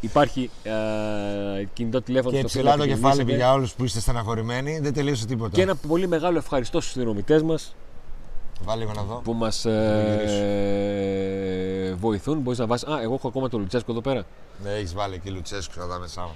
[0.00, 0.70] υπάρχει ε,
[1.72, 3.36] κινητό τηλέφωνο και στο ψηλά οποίο το να κεφάλι και επικοινωνήσετε.
[3.36, 4.78] για όλους που είστε στεναχωρημένοι.
[4.78, 5.50] Δεν τελείωσε τίποτα.
[5.56, 7.74] και ένα πολύ μεγάλο ευχαριστώ στους συνδρομητές μας
[8.64, 9.20] Βάλει λίγο να δω.
[9.24, 10.94] που μας το ε,
[11.98, 14.24] βοηθούν μπορείς να βάζεις α εγώ έχω ακόμα το Λουτσέσκο εδώ πέρα
[14.64, 16.34] Ναι, έχεις βάλει εκεί Λουτσέσκου κατά μεσά μα.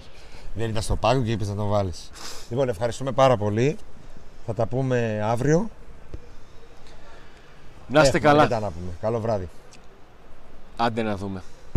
[0.55, 2.11] Δεν ήταν στο πάγκο και είπες να τον βάλεις.
[2.51, 3.77] λοιπόν, ευχαριστούμε πάρα πολύ.
[4.47, 5.71] Θα τα πούμε αύριο.
[7.89, 8.93] να είστε Έχουμε καλά μετά να πούμε.
[9.01, 9.49] Καλό βράδυ.
[10.77, 11.43] άντε να δούμε